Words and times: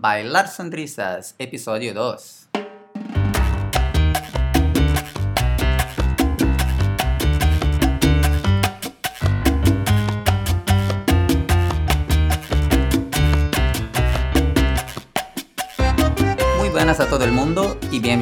Bailar 0.00 0.46
Sonrisas, 0.46 1.34
episodio 1.40 1.92
2. 1.92 2.67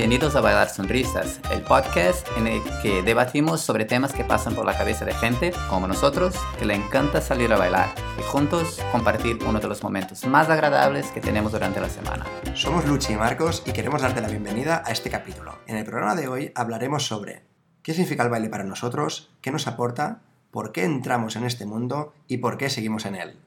Bienvenidos 0.08 0.36
a 0.36 0.40
Bailar 0.40 0.68
Sonrisas, 0.68 1.40
el 1.50 1.62
podcast 1.62 2.28
en 2.36 2.46
el 2.46 2.62
que 2.80 3.02
debatimos 3.02 3.60
sobre 3.60 3.84
temas 3.84 4.12
que 4.12 4.22
pasan 4.22 4.54
por 4.54 4.64
la 4.64 4.78
cabeza 4.78 5.04
de 5.04 5.12
gente 5.12 5.52
como 5.68 5.88
nosotros 5.88 6.36
que 6.60 6.64
le 6.64 6.76
encanta 6.76 7.20
salir 7.20 7.52
a 7.52 7.58
bailar 7.58 7.92
y 8.16 8.22
juntos 8.22 8.80
compartir 8.92 9.36
uno 9.44 9.58
de 9.58 9.66
los 9.66 9.82
momentos 9.82 10.24
más 10.26 10.48
agradables 10.48 11.10
que 11.10 11.20
tenemos 11.20 11.50
durante 11.50 11.80
la 11.80 11.88
semana. 11.88 12.24
Somos 12.54 12.86
Luchi 12.86 13.14
y 13.14 13.16
Marcos 13.16 13.64
y 13.66 13.72
queremos 13.72 14.00
darte 14.00 14.20
la 14.20 14.28
bienvenida 14.28 14.84
a 14.86 14.92
este 14.92 15.10
capítulo. 15.10 15.58
En 15.66 15.76
el 15.76 15.84
programa 15.84 16.14
de 16.14 16.28
hoy 16.28 16.52
hablaremos 16.54 17.04
sobre 17.04 17.42
qué 17.82 17.92
significa 17.92 18.22
el 18.22 18.30
baile 18.30 18.48
para 18.48 18.62
nosotros, 18.62 19.32
qué 19.40 19.50
nos 19.50 19.66
aporta, 19.66 20.22
por 20.52 20.70
qué 20.70 20.84
entramos 20.84 21.34
en 21.34 21.42
este 21.42 21.66
mundo 21.66 22.14
y 22.28 22.36
por 22.36 22.58
qué 22.58 22.70
seguimos 22.70 23.06
en 23.06 23.16
él. 23.16 23.40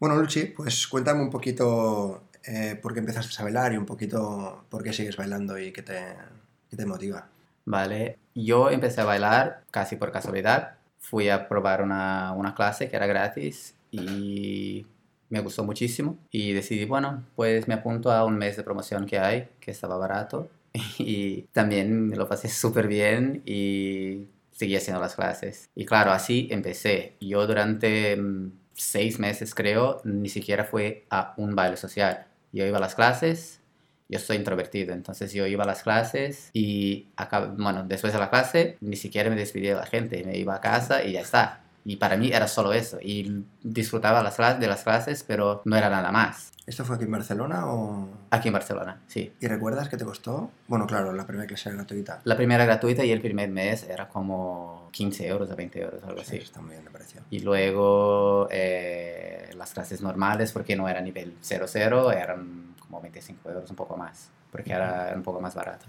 Bueno, 0.00 0.16
Luchi, 0.16 0.44
pues 0.44 0.86
cuéntame 0.88 1.20
un 1.20 1.30
poquito 1.30 2.24
eh, 2.46 2.78
por 2.80 2.92
qué 2.92 3.00
empezaste 3.00 3.34
a 3.38 3.44
bailar 3.44 3.72
y 3.72 3.76
un 3.76 3.86
poquito 3.86 4.64
por 4.68 4.82
qué 4.82 4.92
sigues 4.92 5.16
bailando 5.16 5.58
y 5.58 5.72
qué 5.72 5.82
te, 5.82 6.14
qué 6.70 6.76
te 6.76 6.86
motiva. 6.86 7.28
Vale, 7.64 8.18
yo 8.34 8.70
empecé 8.70 9.00
a 9.00 9.04
bailar 9.04 9.64
casi 9.70 9.96
por 9.96 10.12
casualidad. 10.12 10.76
Fui 11.00 11.28
a 11.28 11.48
probar 11.48 11.82
una, 11.82 12.32
una 12.32 12.54
clase 12.54 12.88
que 12.88 12.96
era 12.96 13.06
gratis 13.06 13.74
y 13.90 14.86
me 15.28 15.40
gustó 15.40 15.64
muchísimo. 15.64 16.18
Y 16.30 16.52
decidí, 16.52 16.84
bueno, 16.84 17.24
pues 17.34 17.66
me 17.68 17.74
apunto 17.74 18.10
a 18.12 18.24
un 18.24 18.38
mes 18.38 18.56
de 18.56 18.62
promoción 18.62 19.06
que 19.06 19.18
hay, 19.18 19.48
que 19.60 19.70
estaba 19.70 19.96
barato. 19.96 20.48
Y 20.98 21.42
también 21.52 22.08
me 22.08 22.16
lo 22.16 22.28
pasé 22.28 22.48
súper 22.48 22.86
bien 22.86 23.42
y 23.46 24.28
seguí 24.52 24.76
haciendo 24.76 25.00
las 25.00 25.14
clases. 25.16 25.68
Y 25.74 25.84
claro, 25.84 26.12
así 26.12 26.48
empecé. 26.50 27.14
Yo 27.20 27.46
durante 27.46 28.16
mm, 28.16 28.52
seis 28.74 29.18
meses, 29.18 29.54
creo, 29.54 30.00
ni 30.04 30.28
siquiera 30.28 30.64
fui 30.64 31.04
a 31.10 31.34
un 31.36 31.54
baile 31.54 31.76
social. 31.76 32.26
Yo 32.56 32.64
iba 32.66 32.78
a 32.78 32.80
las 32.80 32.94
clases, 32.94 33.60
yo 34.08 34.18
soy 34.18 34.36
introvertido, 34.36 34.94
entonces 34.94 35.34
yo 35.34 35.46
iba 35.46 35.64
a 35.64 35.66
las 35.66 35.82
clases 35.82 36.48
y, 36.54 37.08
bueno, 37.58 37.84
después 37.84 38.14
de 38.14 38.18
la 38.18 38.30
clase 38.30 38.78
ni 38.80 38.96
siquiera 38.96 39.28
me 39.28 39.36
despedía 39.36 39.74
de 39.74 39.80
la 39.80 39.86
gente, 39.86 40.24
me 40.24 40.38
iba 40.38 40.54
a 40.54 40.60
casa 40.62 41.04
y 41.04 41.12
ya 41.12 41.20
está. 41.20 41.65
Y 41.88 41.96
para 41.96 42.16
mí 42.16 42.32
era 42.32 42.48
solo 42.48 42.72
eso. 42.72 42.98
Y 43.00 43.44
disfrutaba 43.62 44.20
las 44.22 44.36
de 44.58 44.66
las 44.66 44.82
clases, 44.82 45.22
pero 45.22 45.62
no 45.64 45.76
era 45.76 45.88
nada 45.88 46.10
más. 46.10 46.50
¿Esto 46.66 46.84
fue 46.84 46.96
aquí 46.96 47.04
en 47.04 47.12
Barcelona 47.12 47.66
o...? 47.72 48.08
Aquí 48.30 48.48
en 48.48 48.54
Barcelona, 48.54 49.00
sí. 49.06 49.32
¿Y 49.38 49.46
recuerdas 49.46 49.88
qué 49.88 49.96
te 49.96 50.04
costó? 50.04 50.50
Bueno, 50.66 50.84
claro, 50.88 51.12
la 51.12 51.24
primera 51.24 51.46
clase 51.46 51.68
era 51.68 51.76
gratuita. 51.76 52.20
La 52.24 52.36
primera 52.36 52.64
gratuita 52.64 53.04
y 53.04 53.12
el 53.12 53.20
primer 53.20 53.50
mes 53.50 53.84
era 53.84 54.08
como 54.08 54.88
15 54.90 55.28
euros 55.28 55.48
o 55.48 55.54
20 55.54 55.80
euros, 55.80 56.02
algo 56.02 56.18
Sí, 56.24 56.24
así. 56.24 56.36
está 56.38 56.60
muy 56.60 56.70
bien, 56.72 56.82
me 56.82 56.90
pareció. 56.90 57.20
Y 57.30 57.38
luego 57.38 58.48
eh, 58.50 59.50
las 59.56 59.72
clases 59.72 60.02
normales, 60.02 60.50
porque 60.50 60.74
no 60.74 60.88
era 60.88 61.00
nivel 61.00 61.36
00, 61.40 62.10
eran 62.10 62.74
como 62.80 63.00
25 63.00 63.48
euros, 63.48 63.70
un 63.70 63.76
poco 63.76 63.96
más, 63.96 64.30
porque 64.50 64.72
era 64.72 65.12
un 65.14 65.22
poco 65.22 65.40
más 65.40 65.54
barato. 65.54 65.86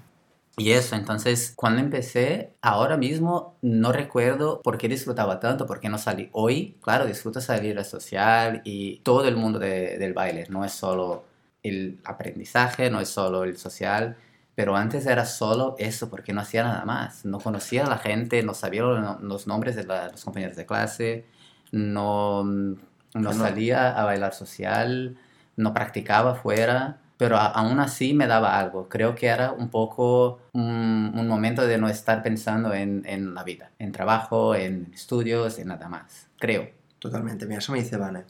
Y 0.60 0.72
eso, 0.72 0.96
entonces, 0.96 1.54
cuando 1.56 1.82
empecé, 1.82 2.56
ahora 2.64 2.98
mismo 2.98 3.58
no 3.62 3.92
recuerdo 3.92 4.62
por 4.64 4.78
qué 4.80 4.88
disfrutaba 4.90 5.40
tanto, 5.40 5.68
por 5.68 5.80
qué 5.80 5.88
no 5.90 6.00
salí. 6.00 6.30
Hoy, 6.32 6.78
claro, 6.82 7.06
disfruto 7.06 7.42
salir 7.42 7.78
a 7.78 7.84
social 7.84 8.62
y 8.66 8.98
todo 9.02 9.28
el 9.28 9.36
mundo 9.38 9.60
de- 9.60 9.98
del 10.00 10.14
baile, 10.14 10.46
no 10.50 10.66
es 10.66 10.72
solo 10.74 11.26
el 11.62 12.00
aprendizaje, 12.06 12.90
no 12.90 13.00
es 13.00 13.10
solo 13.10 13.44
el 13.44 13.56
social, 13.58 14.18
pero 14.56 14.76
antes 14.76 15.06
era 15.06 15.26
solo 15.26 15.76
eso, 15.78 16.10
porque 16.10 16.34
no 16.34 16.42
hacía 16.42 16.64
nada 16.64 16.86
más. 16.86 17.24
No 17.24 17.40
conocía 17.40 17.86
a 17.86 17.90
la 17.90 18.00
gente, 18.00 18.42
no 18.42 18.56
sabía 18.56 18.82
lo- 18.82 19.20
los 19.20 19.46
nombres 19.46 19.76
de 19.76 19.84
la- 19.84 20.08
los 20.10 20.24
compañeros 20.26 20.56
de 20.58 20.66
clase, 20.66 21.26
no, 21.72 22.44
no 22.44 22.82
no. 23.14 23.32
salía 23.34 23.92
a 23.92 24.06
bailar 24.06 24.34
social, 24.34 25.18
no 25.56 25.74
practicaba 25.74 26.34
fuera, 26.36 27.00
pero 27.18 27.38
a- 27.38 27.48
aún 27.48 27.80
así 27.80 28.14
me 28.14 28.28
daba 28.28 28.60
algo. 28.60 28.88
Creo 28.90 29.16
que 29.16 29.28
era 29.28 29.52
un 29.52 29.70
poco 29.70 30.40
un, 30.54 31.12
un 31.16 31.28
momento 31.28 31.66
de 31.66 31.78
no 31.78 31.90
estar 31.90 32.22
pensando 32.24 32.74
en, 32.74 33.04
en 33.06 33.34
la 33.34 33.44
vida, 33.44 33.72
en 33.80 33.92
trabajo, 33.92 34.56
en 34.56 34.92
estudios, 34.94 35.58
en 35.60 35.68
nada 35.70 35.90
más. 35.90 36.28
Creo. 36.40 36.70
Totalmente, 37.00 37.46
mira, 37.46 37.60
eso 37.60 37.72
me 37.72 37.80
dice 37.80 37.98
Vane. 37.98 38.24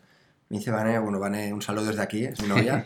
Me 0.50 0.58
dice 0.60 0.72
Vane, 0.72 1.00
bueno, 1.00 1.20
Vane, 1.20 1.54
un 1.54 1.62
saludo 1.62 1.86
desde 1.88 2.02
aquí, 2.02 2.26
es 2.26 2.42
mi 2.42 2.48
novia. 2.54 2.86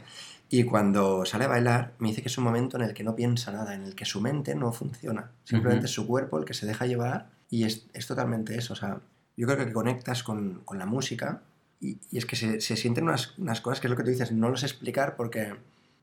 y 0.50 0.64
cuando 0.64 1.24
sale 1.26 1.46
a 1.46 1.48
bailar, 1.48 1.94
me 2.00 2.10
dice 2.10 2.22
que 2.22 2.28
es 2.28 2.38
un 2.38 2.44
momento 2.44 2.76
en 2.78 2.84
el 2.84 2.94
que 2.94 3.04
no 3.04 3.16
piensa 3.16 3.52
nada, 3.52 3.74
en 3.74 3.84
el 3.84 3.96
que 3.96 4.06
su 4.06 4.20
mente 4.22 4.54
no 4.56 4.72
funciona. 4.74 5.32
Simplemente 5.44 5.86
Ujú. 5.86 5.86
es 5.86 5.92
su 5.94 6.08
cuerpo 6.08 6.38
el 6.40 6.46
que 6.46 6.54
se 6.54 6.66
deja 6.66 6.86
llevar 6.86 7.30
y 7.50 7.64
es, 7.64 7.86
es 7.94 8.06
totalmente 8.08 8.58
eso. 8.58 8.74
O 8.74 8.76
sea, 8.76 9.00
yo 9.38 9.48
creo 9.48 9.58
que 9.66 9.72
conectas 9.72 10.24
con, 10.24 10.62
con 10.66 10.78
la 10.78 10.86
música 10.86 11.42
y, 11.80 11.98
y 12.12 12.18
es 12.18 12.26
que 12.26 12.36
se, 12.36 12.60
se 12.62 12.76
sienten 12.76 13.06
unas, 13.06 13.38
unas 13.38 13.62
cosas 13.62 13.80
que 13.80 13.88
es 13.88 13.92
lo 13.92 13.98
que 13.98 14.04
tú 14.04 14.10
dices, 14.10 14.32
no 14.32 14.50
lo 14.50 14.58
sé 14.58 14.66
explicar 14.66 15.16
porque, 15.16 15.54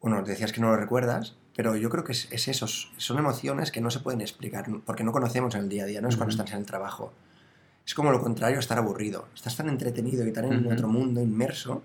bueno, 0.01 0.23
decías 0.23 0.53
que 0.53 0.61
no 0.61 0.69
lo 0.69 0.77
recuerdas, 0.77 1.37
pero 1.57 1.77
yo 1.77 1.91
creo 1.91 2.05
que 2.05 2.13
es, 2.13 2.29
es 2.31 2.49
eso, 2.49 2.67
son 2.69 3.19
emociones 3.19 3.73
que 3.73 3.81
no 3.81 3.91
se 3.91 4.01
pueden 4.01 4.21
explicar 4.21 4.67
porque 4.85 5.03
no 5.05 5.13
conocemos 5.13 5.55
en 5.55 5.63
el 5.63 5.69
día 5.69 5.85
a 5.85 5.87
día, 5.87 6.01
no 6.01 6.09
es 6.09 6.17
cuando 6.17 6.31
estás 6.33 6.51
en 6.53 6.59
el 6.59 6.67
trabajo. 6.67 7.13
Es 7.87 7.95
como 7.95 8.13
lo 8.13 8.21
contrario, 8.21 8.59
estar 8.59 8.77
aburrido. 8.79 9.29
Estás 9.35 9.57
tan 9.57 9.69
entretenido 9.69 10.27
y 10.27 10.33
tan 10.33 10.45
en 10.45 10.67
Ujú. 10.67 10.75
otro 10.75 10.89
mundo 10.89 11.23
inmerso 11.23 11.83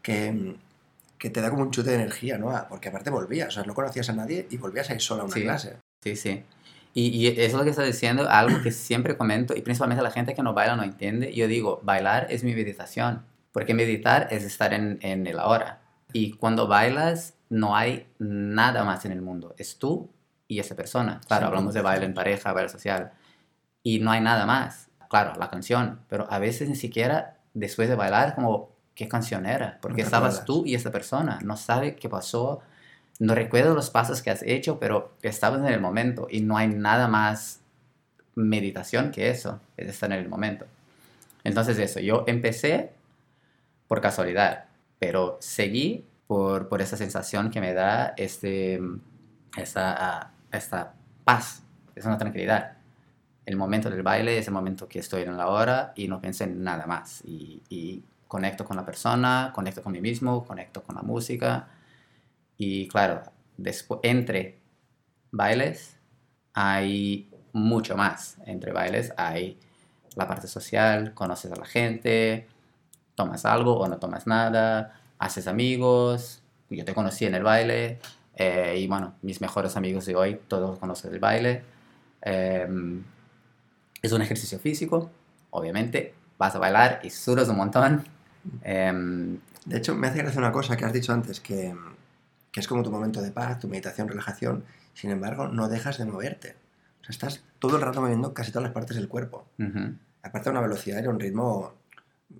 que, 0.00 0.56
que 1.18 1.30
te 1.30 1.40
da 1.40 1.50
como 1.50 1.62
un 1.62 1.70
chute 1.70 1.90
de 1.90 1.96
energía, 1.96 2.38
¿no? 2.38 2.50
Porque 2.68 2.88
aparte 2.88 3.10
volvías, 3.10 3.48
o 3.48 3.50
sea, 3.52 3.62
no 3.64 3.74
conocías 3.74 4.08
a 4.08 4.12
nadie 4.14 4.46
y 4.50 4.56
volvías 4.56 4.88
a 4.90 4.94
ir 4.94 5.00
solo 5.02 5.22
a 5.22 5.24
una 5.26 5.34
Sí. 5.34 5.42
clase. 5.42 5.76
Sí, 6.02 6.16
sí. 6.16 6.42
Y, 6.94 7.08
y 7.08 7.26
eso 7.28 7.40
es 7.40 7.52
lo 7.54 7.64
que 7.64 7.70
estás 7.70 7.86
diciendo, 7.86 8.28
algo 8.28 8.60
que 8.62 8.70
siempre 8.72 9.16
comento, 9.16 9.54
y 9.56 9.62
principalmente 9.62 10.02
la 10.02 10.10
gente 10.10 10.34
que 10.34 10.42
no 10.42 10.52
baila 10.52 10.74
no 10.76 10.82
entiende. 10.82 11.32
Yo 11.34 11.46
digo, 11.46 11.80
bailar 11.84 12.26
es 12.30 12.44
mi 12.44 12.54
meditación, 12.54 13.22
porque 13.52 13.72
meditar 13.74 14.28
es 14.30 14.42
estar 14.44 14.74
en, 14.74 14.98
en 15.02 15.26
el 15.26 15.38
ahora. 15.38 15.80
Y 16.12 16.32
cuando 16.32 16.66
bailas, 16.66 17.34
no 17.52 17.76
hay 17.76 18.06
nada 18.18 18.82
más 18.82 19.04
en 19.04 19.12
el 19.12 19.20
mundo. 19.20 19.54
Es 19.58 19.76
tú 19.76 20.08
y 20.48 20.58
esa 20.58 20.74
persona. 20.74 21.20
Claro, 21.26 21.42
Sí, 21.42 21.48
hablamos 21.48 21.74
de 21.74 21.82
baile 21.82 22.06
en 22.06 22.14
pareja, 22.14 22.50
baile 22.54 22.70
social. 22.70 23.12
Y 23.82 23.98
no 23.98 24.10
hay 24.10 24.22
nada 24.22 24.46
más. 24.46 24.88
Claro, 25.10 25.34
la 25.38 25.50
canción. 25.50 26.00
Pero 26.08 26.26
a 26.30 26.38
veces 26.38 26.70
ni 26.70 26.76
siquiera 26.76 27.36
después 27.52 27.90
de 27.90 27.94
bailar, 27.94 28.34
como, 28.34 28.70
¿qué 28.94 29.06
canción 29.06 29.44
era? 29.44 29.78
Porque 29.82 29.96
te 29.96 30.02
estabas 30.02 30.46
tú 30.46 30.64
y 30.64 30.74
esa 30.74 30.90
persona. 30.90 31.40
No 31.44 31.58
sabe 31.58 31.94
qué 31.94 32.08
pasó. 32.08 32.62
No 33.18 33.34
recuerdo 33.34 33.74
los 33.74 33.90
pasos 33.90 34.22
que 34.22 34.30
has 34.30 34.42
hecho, 34.42 34.78
pero 34.78 35.12
estabas 35.20 35.60
en 35.60 35.66
el 35.66 35.80
momento. 35.80 36.28
Y 36.30 36.40
no 36.40 36.56
hay 36.56 36.68
nada 36.68 37.06
más 37.06 37.60
meditación 38.34 39.10
que 39.10 39.28
eso. 39.28 39.60
Es 39.76 39.88
estar 39.88 40.10
en 40.10 40.20
el 40.20 40.28
momento. 40.30 40.64
Entonces 41.44 41.78
eso, 41.78 42.00
yo 42.00 42.24
empecé 42.26 42.92
por 43.88 44.00
casualidad, 44.00 44.64
pero 44.98 45.36
seguí 45.42 46.06
por, 46.32 46.66
por 46.66 46.80
esa 46.80 46.96
sensación 46.96 47.50
que 47.50 47.60
me 47.60 47.74
da 47.74 48.14
este, 48.16 48.80
esta, 49.54 50.32
esta 50.50 50.94
paz, 51.24 51.62
es 51.94 52.06
una 52.06 52.16
tranquilidad. 52.16 52.78
El 53.44 53.56
momento 53.56 53.90
del 53.90 54.02
baile 54.02 54.38
es 54.38 54.46
el 54.46 54.54
momento 54.54 54.88
que 54.88 55.00
estoy 55.00 55.24
en 55.24 55.36
la 55.36 55.48
hora 55.48 55.92
y 55.94 56.08
no 56.08 56.22
pienso 56.22 56.44
en 56.44 56.64
nada 56.64 56.86
más. 56.86 57.20
Y, 57.26 57.62
y 57.68 58.02
conecto 58.26 58.64
con 58.64 58.78
la 58.78 58.86
persona, 58.86 59.52
conecto 59.54 59.82
con 59.82 59.92
mí 59.92 60.00
mismo, 60.00 60.42
conecto 60.42 60.82
con 60.82 60.96
la 60.96 61.02
música. 61.02 61.68
Y 62.56 62.88
claro, 62.88 63.24
después, 63.58 64.00
entre 64.02 64.58
bailes 65.32 65.98
hay 66.54 67.30
mucho 67.52 67.94
más. 67.94 68.38
Entre 68.46 68.72
bailes 68.72 69.12
hay 69.18 69.60
la 70.16 70.26
parte 70.26 70.46
social, 70.46 71.12
conoces 71.12 71.52
a 71.52 71.56
la 71.56 71.66
gente, 71.66 72.48
tomas 73.16 73.44
algo 73.44 73.76
o 73.76 73.86
no 73.86 73.98
tomas 73.98 74.26
nada, 74.26 75.01
haces 75.22 75.46
amigos. 75.46 76.42
Yo 76.68 76.84
te 76.84 76.94
conocí 76.94 77.26
en 77.26 77.34
el 77.34 77.44
baile 77.44 78.00
eh, 78.34 78.76
y 78.78 78.88
bueno, 78.88 79.14
mis 79.22 79.40
mejores 79.40 79.76
amigos 79.76 80.04
de 80.06 80.16
hoy 80.16 80.40
todos 80.48 80.78
conocen 80.78 81.12
el 81.12 81.20
baile. 81.20 81.62
Em, 82.22 83.02
es 84.02 84.10
un 84.10 84.20
ejercicio 84.20 84.58
físico, 84.58 85.10
obviamente. 85.50 86.14
Vas 86.38 86.56
a 86.56 86.58
bailar 86.58 87.00
y 87.04 87.10
sudas 87.10 87.48
un 87.48 87.56
montón. 87.56 88.04
Em, 88.62 89.38
De 89.64 89.78
hecho, 89.78 89.94
me 89.94 90.08
hace 90.08 90.18
gracia 90.18 90.40
una 90.40 90.50
cosa 90.50 90.76
que 90.76 90.84
has 90.84 90.92
dicho 90.92 91.12
antes, 91.12 91.38
que, 91.38 91.72
que 92.50 92.58
es 92.58 92.66
como 92.66 92.82
tu 92.82 92.90
momento 92.90 93.22
de 93.22 93.30
paz, 93.30 93.60
tu 93.60 93.68
meditación, 93.68 94.08
relajación. 94.08 94.64
Sin 94.92 95.10
embargo, 95.10 95.46
no 95.46 95.68
dejas 95.68 95.98
de 95.98 96.04
moverte. 96.04 96.56
O 97.00 97.04
sea, 97.04 97.10
estás 97.10 97.44
todo 97.60 97.76
el 97.76 97.82
rato 97.82 98.00
moviendo 98.00 98.34
casi 98.34 98.50
todas 98.50 98.64
las 98.64 98.72
partes 98.72 98.96
del 98.96 99.06
cuerpo. 99.06 99.46
Aparte 100.24 100.48
a 100.48 100.52
una 100.52 100.60
velocidad 100.62 101.00
y 101.00 101.06
a 101.06 101.10
un 101.10 101.20
ritmo 101.20 101.74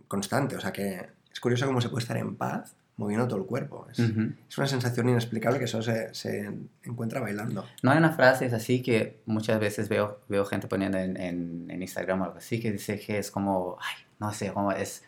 constante. 0.09 0.56
O 0.56 0.61
sea 0.61 0.73
que 0.73 1.11
es 1.33 1.39
curioso 1.39 1.67
cómo 1.67 1.81
se 1.81 1.89
puede 1.89 2.03
estar 2.03 2.17
en 2.17 2.35
paz 2.35 2.75
moviendo 2.97 3.27
todo 3.27 3.39
el 3.41 3.47
cuerpo. 3.47 3.87
Es, 3.91 3.99
Ujú. 3.99 4.33
es 4.49 4.59
una 4.59 4.67
sensación 4.67 5.09
inexplicable 5.09 5.59
que 5.59 5.67
solo 5.67 5.83
se, 5.83 6.15
se 6.15 6.50
encuentra 6.85 7.21
bailando. 7.21 7.67
No 7.83 7.91
hay 7.91 7.99
una 7.99 8.12
frase 8.12 8.47
es 8.47 8.53
así 8.53 8.83
que 8.83 9.21
muchas 9.27 9.59
veces 9.59 9.89
veo, 9.89 10.21
veo 10.29 10.44
gente 10.44 10.69
poniendo 10.69 10.99
en, 10.99 11.17
en, 11.17 11.67
en 11.71 11.83
Instagram 11.83 12.21
o 12.21 12.25
algo 12.25 12.37
así 12.39 12.61
que 12.61 12.71
dice 12.71 12.99
que 13.00 13.19
es 13.19 13.31
como, 13.31 13.77
ay, 13.81 14.05
no 14.21 14.33
sé, 14.33 14.53
como 14.53 14.73
es, 14.73 15.03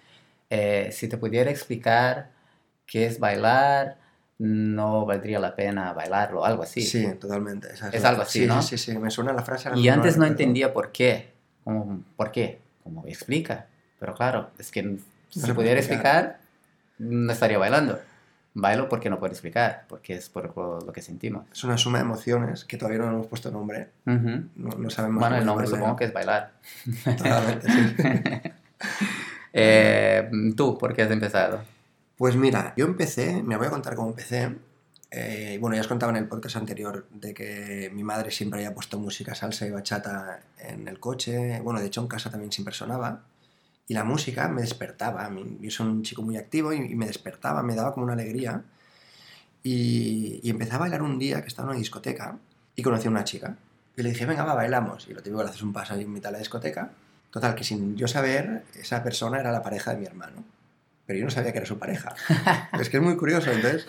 eh, 0.51 0.89
si 0.93 1.09
te 1.09 1.17
pudiera 1.19 1.51
explicar 1.51 2.31
qué 2.87 3.07
es 3.07 3.19
bailar, 3.21 3.99
no 4.39 5.07
valdría 5.07 5.39
la 5.39 5.55
pena 5.55 5.93
bailarlo, 5.93 6.45
algo 6.45 6.65
así. 6.65 6.81
Sí, 6.83 7.07
totalmente. 7.21 7.69
esa 7.73 7.89
Es 7.91 8.03
la- 8.03 8.09
algo 8.11 8.23
así, 8.23 8.41
sí, 8.41 8.47
¿no? 8.47 8.61
Sí, 8.63 8.77
sí, 8.79 8.93
sí, 8.93 8.99
me 8.99 9.11
suena 9.11 9.33
la 9.33 9.43
frase. 9.43 9.71
Y 9.77 9.89
antes 9.89 10.17
no 10.17 10.25
entendía 10.27 10.73
por 10.73 10.91
qué. 10.91 11.33
Como, 11.63 12.03
¿Por 12.17 12.33
qué? 12.33 12.59
Como 12.83 13.07
explica. 13.07 13.67
Pero 14.01 14.15
claro, 14.15 14.51
es 14.59 14.71
que 14.71 14.83
si 15.31 15.41
se 15.41 15.47
puede 15.47 15.55
pudiera 15.55 15.81
explicar. 15.81 16.41
No 16.99 17.33
estaría 17.33 17.59
bailando. 17.59 17.99
Bailo 18.57 18.89
porque 18.89 19.11
no 19.11 19.19
puedo 19.19 19.33
explicar, 19.33 19.85
porque 19.89 20.15
es 20.15 20.29
por 20.29 20.57
lo, 20.57 20.81
lo 20.81 20.93
que 20.93 21.03
sentimos. 21.03 21.45
Es 21.53 21.65
una 21.65 21.77
suma 21.77 21.99
de 21.99 22.05
emociones 22.05 22.65
que 22.65 22.77
todavía 22.77 23.01
no 23.01 23.09
hemos 23.09 23.27
puesto 23.27 23.51
nombre. 23.51 23.89
No, 24.05 24.71
no 24.79 24.91
sabemos 24.91 25.21
Bueno, 25.21 25.37
el 25.37 25.45
nombre 25.45 25.67
supongo 25.67 25.97
que 25.97 26.05
es 26.05 26.13
bailar. 26.13 26.53
Totalmente, 27.05 27.69
sí. 27.71 27.97
Eh, 29.57 30.29
¿Tú 30.57 30.77
por 30.77 30.93
qué 30.95 31.03
has 31.03 31.11
empezado? 31.13 31.63
Pues 32.17 32.35
mira, 32.35 32.75
yo 32.77 32.87
empecé, 32.87 33.41
me 33.41 33.57
voy 33.57 33.69
a 33.69 33.71
contar 33.71 33.95
cómo 33.95 34.09
empecé. 34.09 34.53
Eh, 35.13 35.59
bueno, 35.61 35.77
ya 35.77 35.81
os 35.81 35.87
contaba 35.87 36.11
en 36.11 36.17
el 36.17 36.27
podcast 36.27 36.57
anterior 36.57 37.07
de 37.13 37.33
que 37.33 37.89
mi 37.95 38.03
madre 38.03 38.33
siempre 38.33 38.59
había 38.59 38.75
puesto 38.75 38.99
música, 38.99 39.33
salsa 39.37 39.65
y 39.65 39.71
bachata 39.71 40.41
en 40.59 40.89
el 40.89 40.99
coche. 40.99 41.61
Bueno, 41.61 41.79
de 41.79 41.87
hecho 41.87 42.01
en 42.01 42.09
casa 42.09 42.31
también 42.31 42.51
siempre 42.51 42.75
sonaba. 42.75 43.23
Y 43.87 43.95
la 43.95 44.05
música 44.05 44.49
me 44.49 44.63
despertaba. 44.63 45.31
Yo 45.61 45.71
soy 45.71 45.87
un 45.87 46.03
chico 46.03 46.23
muy 46.23 46.37
activo 46.37 46.73
y, 46.73 46.77
y 46.77 46.95
me 46.95 47.07
despertaba, 47.07 47.63
me 47.63 47.75
daba 47.75 47.93
como 47.93 48.05
una 48.05 48.15
alegría. 48.15 48.63
Y, 49.63 50.41
y 50.43 50.51
empecé 50.51 50.75
a 50.75 50.79
bailar 50.79 51.03
un 51.03 51.19
día 51.19 51.43
que 51.43 51.49
estaba 51.49 51.67
en 51.67 51.71
una 51.71 51.79
discoteca 51.79 52.39
y 52.77 52.83
conocí 52.83 53.07
a 53.09 53.11
una 53.11 53.25
chica. 53.25 53.57
Y 53.97 54.03
le 54.03 54.11
dije, 54.11 54.27
venga, 54.27 54.45
va, 54.45 54.55
bailamos. 54.55 55.07
Y 55.09 55.15
lo 55.15 55.23
típico, 55.23 55.43
le 55.43 55.51
haces 55.51 55.63
un 55.63 55.73
paso 55.73 55.95
ahí 55.95 56.03
en 56.03 56.13
mitad 56.13 56.31
de 56.31 56.35
la 56.35 56.39
discoteca. 56.39 56.91
Total, 57.31 57.55
que 57.55 57.65
sin 57.65 57.97
yo 57.97 58.09
saber, 58.09 58.65
esa 58.75 59.03
persona 59.03 59.39
era 59.41 59.53
la 59.53 59.63
pareja 59.63 59.93
de 59.93 59.99
mi 59.99 60.07
hermano. 60.07 60.45
Pero 61.07 61.19
yo 61.19 61.25
no 61.27 61.31
sabía 61.31 61.53
que 61.53 61.59
era 61.59 61.67
su 61.67 61.79
pareja. 61.79 62.15
es 62.81 62.89
que 62.89 62.97
es 62.97 63.03
muy 63.03 63.17
curioso. 63.17 63.51
Entonces 63.51 63.87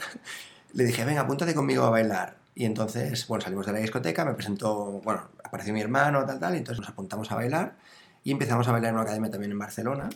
le 0.73 0.83
dije, 0.83 1.05
venga, 1.05 1.21
apúntate 1.21 1.53
conmigo 1.53 1.83
a 1.83 1.89
bailar. 1.89 2.35
Y 2.53 2.65
entonces, 2.65 3.27
bueno, 3.27 3.43
salimos 3.43 3.65
de 3.65 3.73
la 3.73 3.79
discoteca, 3.79 4.25
me 4.25 4.33
presentó, 4.33 5.01
bueno, 5.03 5.29
apareció 5.43 5.73
mi 5.73 5.81
hermano, 5.81 6.25
tal, 6.25 6.39
tal, 6.39 6.55
y 6.55 6.57
entonces 6.57 6.79
nos 6.79 6.89
apuntamos 6.89 7.31
a 7.31 7.35
bailar 7.35 7.75
y 8.25 8.31
empezamos 8.31 8.67
a 8.67 8.73
bailar 8.73 8.89
en 8.89 8.95
una 8.95 9.03
academia 9.03 9.31
también 9.31 9.51
en 9.53 9.59
Barcelona. 9.59 10.09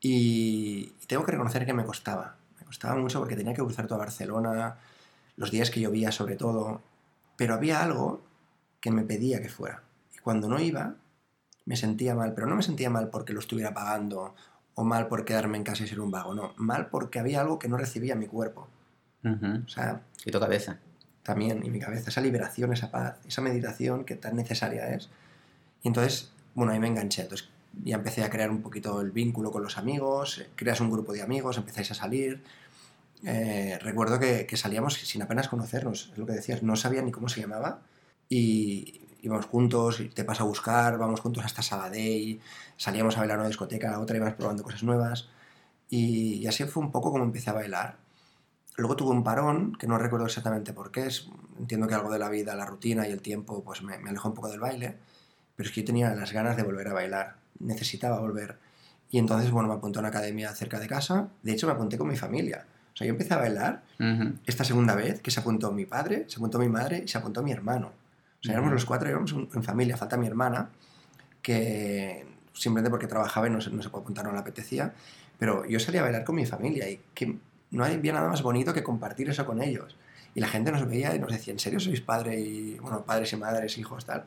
Y 0.00 0.86
tengo 1.06 1.24
que 1.24 1.32
reconocer 1.32 1.66
que 1.66 1.72
me 1.74 1.84
costaba. 1.84 2.36
Me 2.60 2.66
costaba 2.66 2.94
mucho 2.96 3.18
porque 3.18 3.36
tenía 3.36 3.52
que 3.52 3.62
cruzar 3.62 3.86
toda 3.86 3.98
Barcelona, 3.98 4.76
los 5.36 5.50
días 5.50 5.70
que 5.70 5.80
llovía 5.80 6.12
sobre 6.12 6.36
todo. 6.36 6.80
Pero 7.36 7.54
había 7.54 7.82
algo 7.82 8.22
que 8.80 8.90
me 8.90 9.02
pedía 9.02 9.42
que 9.42 9.48
fuera. 9.48 9.82
Y 10.14 10.18
cuando 10.20 10.48
no 10.48 10.60
iba, 10.60 10.94
me 11.64 11.76
sentía 11.76 12.14
mal. 12.14 12.32
Pero 12.34 12.46
no 12.46 12.56
me 12.56 12.62
sentía 12.62 12.90
mal 12.90 13.08
porque 13.10 13.32
lo 13.32 13.40
estuviera 13.40 13.74
pagando 13.74 14.34
o 14.74 14.84
mal 14.84 15.08
por 15.08 15.24
quedarme 15.24 15.56
en 15.56 15.64
casa 15.64 15.84
y 15.84 15.88
ser 15.88 16.00
un 16.00 16.10
vago. 16.10 16.34
No, 16.34 16.52
mal 16.56 16.88
porque 16.88 17.18
había 17.18 17.40
algo 17.40 17.58
que 17.58 17.68
no 17.68 17.76
recibía 17.76 18.14
mi 18.14 18.26
cuerpo. 18.26 18.68
O 19.24 19.68
sea, 19.68 20.02
Y 20.24 20.30
tu 20.30 20.38
cabeza. 20.38 20.78
también, 21.24 21.66
y 21.66 21.70
mi 21.70 21.80
cabeza, 21.80 22.10
esa 22.10 22.20
liberación, 22.20 22.72
esa 22.72 22.92
paz, 22.92 23.16
esa 23.26 23.42
meditación 23.42 24.04
que 24.04 24.14
tan 24.14 24.36
necesaria 24.36 24.94
es. 24.94 25.08
Y 25.82 25.88
entonces, 25.88 26.30
bueno, 26.56 26.72
ahí 26.72 26.80
me 26.80 26.88
enganché. 26.88 27.22
Entonces 27.22 27.48
ya 27.84 27.96
empecé 27.96 28.24
a 28.24 28.30
crear 28.30 28.50
un 28.50 28.62
poquito 28.62 29.00
el 29.00 29.12
vínculo 29.12 29.52
con 29.52 29.62
los 29.62 29.78
amigos, 29.78 30.38
eh, 30.38 30.48
creas 30.56 30.80
un 30.80 30.90
grupo 30.90 31.12
de 31.12 31.22
amigos, 31.22 31.58
empezáis 31.58 31.90
a 31.92 31.94
salir. 31.94 32.42
Eh, 33.24 33.78
recuerdo 33.80 34.18
que, 34.18 34.46
que 34.46 34.56
salíamos 34.56 34.94
sin 34.94 35.22
apenas 35.22 35.48
conocernos, 35.48 36.10
es 36.12 36.18
lo 36.18 36.26
que 36.26 36.32
decías, 36.32 36.62
no 36.62 36.74
sabía 36.76 37.02
ni 37.02 37.12
cómo 37.12 37.28
se 37.28 37.40
llamaba. 37.42 37.82
Y 38.28 39.02
íbamos 39.22 39.46
juntos, 39.46 40.02
te 40.14 40.22
vas 40.22 40.40
a 40.40 40.44
buscar, 40.44 40.98
vamos 40.98 41.20
juntos 41.20 41.44
hasta 41.44 41.62
Sabadell, 41.62 42.40
salíamos 42.76 43.16
a 43.16 43.20
bailar 43.20 43.38
a 43.38 43.40
una 43.40 43.48
discoteca, 43.48 43.94
a 43.94 44.00
otra 44.00 44.16
íbamos 44.16 44.34
probando 44.34 44.62
cosas 44.62 44.82
nuevas. 44.82 45.28
Y, 45.90 46.46
así 46.46 46.64
fue 46.64 46.82
un 46.82 46.90
poco 46.90 47.12
como 47.12 47.24
empecé 47.24 47.50
a 47.50 47.52
bailar. 47.52 47.98
Luego 48.76 48.96
tuve 48.96 49.10
un 49.10 49.24
parón, 49.24 49.74
que 49.78 49.86
no 49.86 49.98
recuerdo 49.98 50.26
exactamente 50.26 50.72
por 50.72 50.90
qué, 50.90 51.06
es, 51.06 51.28
entiendo 51.58 51.86
que 51.86 51.94
algo 51.94 52.10
de 52.10 52.18
la 52.18 52.28
vida, 52.30 52.54
la 52.56 52.66
rutina 52.66 53.06
y 53.08 53.12
el 53.12 53.22
tiempo, 53.22 53.62
pues 53.64 53.82
me 53.82 53.94
alejó 53.94 54.28
un 54.28 54.34
poco 54.34 54.48
del 54.48 54.60
baile, 54.60 54.96
pero 55.56 55.68
es 55.68 55.74
que 55.74 55.80
yo 55.80 55.86
tenía 55.86 56.14
las 56.14 56.32
ganas 56.32 56.56
de 56.56 56.62
volver 56.62 56.88
a 56.88 56.92
bailar, 56.92 57.36
necesitaba 57.58 58.20
volver. 58.20 58.56
Y 59.10 59.18
entonces, 59.18 59.50
bueno, 59.50 59.68
me 59.68 59.74
apunté 59.74 59.98
a 59.98 60.00
una 60.00 60.08
academia 60.08 60.52
cerca 60.54 60.78
de 60.78 60.86
casa, 60.86 61.28
de 61.42 61.52
hecho 61.52 61.66
me 61.66 61.72
apunté 61.72 61.96
con 61.98 62.08
mi 62.08 62.16
familia. 62.16 62.66
O 62.92 62.96
sea, 62.96 63.06
yo 63.06 63.12
empecé 63.12 63.34
a 63.34 63.38
bailar 63.38 63.82
esta 64.46 64.64
segunda 64.64 64.94
vez, 64.94 65.20
que 65.20 65.30
se 65.30 65.40
apuntó 65.40 65.70
mi 65.72 65.86
padre, 65.86 66.24
se 66.28 66.36
apuntó 66.36 66.58
mi 66.58 66.68
madre 66.68 67.02
y 67.04 67.08
se 67.08 67.18
apuntó 67.18 67.42
mi 67.42 67.52
hermano. 67.52 67.88
O 67.88 68.42
sea, 68.42 68.52
éramos 68.54 68.72
los 68.72 68.84
cuatro, 68.84 69.08
éramos 69.08 69.32
un- 69.32 69.48
en 69.54 69.62
familia, 69.62 69.96
falta 69.96 70.16
mi 70.16 70.26
hermana, 70.26 70.70
que 71.42 72.26
simplemente 72.52 72.90
porque 72.90 73.06
trabajaba 73.06 73.46
y 73.46 73.50
no 73.50 73.60
se, 73.60 73.70
no 73.70 73.82
se 73.82 73.88
puede 73.90 74.02
apuntar, 74.02 74.24
no 74.24 74.32
le 74.32 74.38
apetecía, 74.38 74.92
pero 75.38 75.64
yo 75.66 75.78
salía 75.78 76.00
a 76.00 76.04
bailar 76.04 76.24
con 76.24 76.34
mi 76.36 76.46
familia 76.46 76.88
y 76.88 77.00
que 77.14 77.36
no 77.70 77.84
había 77.84 78.12
nada 78.12 78.28
más 78.28 78.42
bonito 78.42 78.72
que 78.72 78.82
compartir 78.82 79.28
eso 79.28 79.44
con 79.46 79.62
ellos. 79.62 79.96
Y 80.34 80.40
la 80.40 80.48
gente 80.48 80.70
nos 80.72 80.86
veía 80.86 81.14
y 81.14 81.18
nos 81.18 81.30
decía, 81.32 81.52
¿en 81.52 81.58
serio 81.58 81.80
sois 81.80 82.00
padre 82.00 82.38
y, 82.40 82.78
bueno, 82.78 83.04
padres 83.04 83.32
y 83.32 83.36
madres, 83.36 83.78
hijos, 83.78 84.04
tal? 84.04 84.24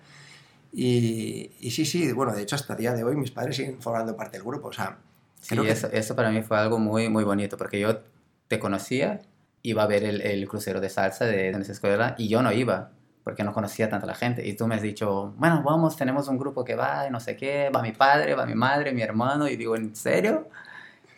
Y, 0.72 1.52
y 1.60 1.72
sí, 1.72 1.86
sí, 1.86 2.12
bueno, 2.14 2.34
de 2.34 2.44
hecho 2.44 2.56
hasta 2.56 2.74
el 2.74 2.80
día 2.80 2.94
de 2.94 3.04
hoy 3.04 3.16
mis 3.16 3.32
padres 3.32 3.56
siguen 3.56 3.82
formando 3.82 4.16
parte 4.16 4.38
del 4.38 4.46
grupo, 4.46 4.68
o 4.70 4.74
sea, 4.74 4.98
Sí, 5.42 5.50
creo 5.56 5.64
que- 5.64 5.72
eso, 5.72 5.88
eso 5.92 6.16
para 6.16 6.30
mí 6.32 6.42
fue 6.42 6.58
algo 6.60 6.78
muy, 6.80 7.08
muy 7.10 7.24
bonito, 7.24 7.58
porque 7.58 7.80
yo 7.80 8.00
te 8.48 8.60
conocía, 8.60 9.22
iba 9.64 9.84
a 9.84 9.88
ver 9.88 10.04
el, 10.04 10.22
el 10.22 10.48
crucero 10.48 10.80
de 10.82 10.90
salsa 10.90 11.26
de, 11.26 11.38
de 11.44 11.52
nuestra 11.54 11.74
escuela 11.74 12.16
y 12.18 12.28
yo 12.28 12.42
no 12.42 12.52
iba, 12.52 12.92
porque 13.24 13.44
no 13.44 13.54
conocía 13.54 13.90
tanta 13.90 14.06
la 14.06 14.16
gente. 14.16 14.46
Y 14.48 14.54
tú 14.54 14.68
me 14.68 14.76
has 14.76 14.82
dicho, 14.82 15.34
bueno, 15.38 15.64
vamos, 15.64 15.96
tenemos 15.96 16.28
un 16.28 16.38
grupo 16.38 16.64
que 16.66 16.76
va 16.76 17.08
y 17.08 17.12
no 17.12 17.20
sé 17.20 17.36
qué, 17.38 17.70
va 17.74 17.82
mi 17.82 17.92
padre, 17.94 18.36
va 18.36 18.46
mi 18.46 18.56
madre, 18.56 18.92
mi 18.92 19.02
hermano, 19.02 19.48
y 19.48 19.56
digo, 19.56 19.76
¿en 19.76 19.96
serio? 19.96 20.48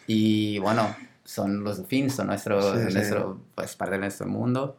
Y 0.07 0.59
bueno, 0.59 0.95
son 1.23 1.63
los 1.63 1.85
fins, 1.87 2.15
son 2.15 2.27
nuestro, 2.27 2.61
Sí, 2.77 2.87
sí. 2.87 2.93
nuestro 2.93 3.39
pues, 3.55 3.75
parte 3.75 3.93
de 3.95 3.99
nuestro 4.01 4.27
mundo. 4.27 4.77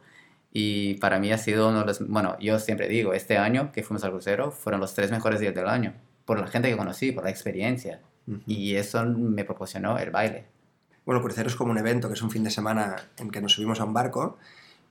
Y 0.53 0.95
para 0.95 1.19
mí 1.19 1.33
ha 1.33 1.39
sido 1.39 1.69
uno 1.71 1.81
de 1.81 1.87
los, 1.87 2.07
bueno, 2.07 2.37
yo 2.39 2.59
siempre 2.59 2.87
digo, 2.89 3.15
este 3.15 3.39
año 3.39 3.73
que 3.73 3.83
fuimos 3.83 4.05
al 4.05 4.11
crucero 4.11 4.51
fueron 4.51 4.81
los 4.81 4.95
tres 4.95 5.11
mejores 5.11 5.41
días 5.41 5.55
del 5.55 5.67
año, 5.67 5.95
por 6.27 6.39
la 6.39 6.47
gente 6.47 6.69
que 6.71 6.77
conocí, 6.77 7.11
por 7.13 7.25
la 7.25 7.31
experiencia. 7.31 8.01
Ujú. 8.27 8.41
Y 8.47 8.77
eso 8.77 9.05
me 9.07 9.45
proporcionó 9.45 9.99
el 9.99 10.11
baile. 10.11 10.45
Bueno, 11.07 11.23
crucero 11.23 11.49
es 11.49 11.57
como 11.57 11.71
un 11.73 11.79
evento 11.79 12.09
que 12.09 12.15
es 12.15 12.23
un 12.23 12.31
fin 12.31 12.45
de 12.45 12.51
semana 12.51 12.97
en 13.19 13.31
que 13.31 13.41
nos 13.41 13.53
subimos 13.55 13.81
a 13.81 13.85
un 13.85 13.95
barco 13.95 14.39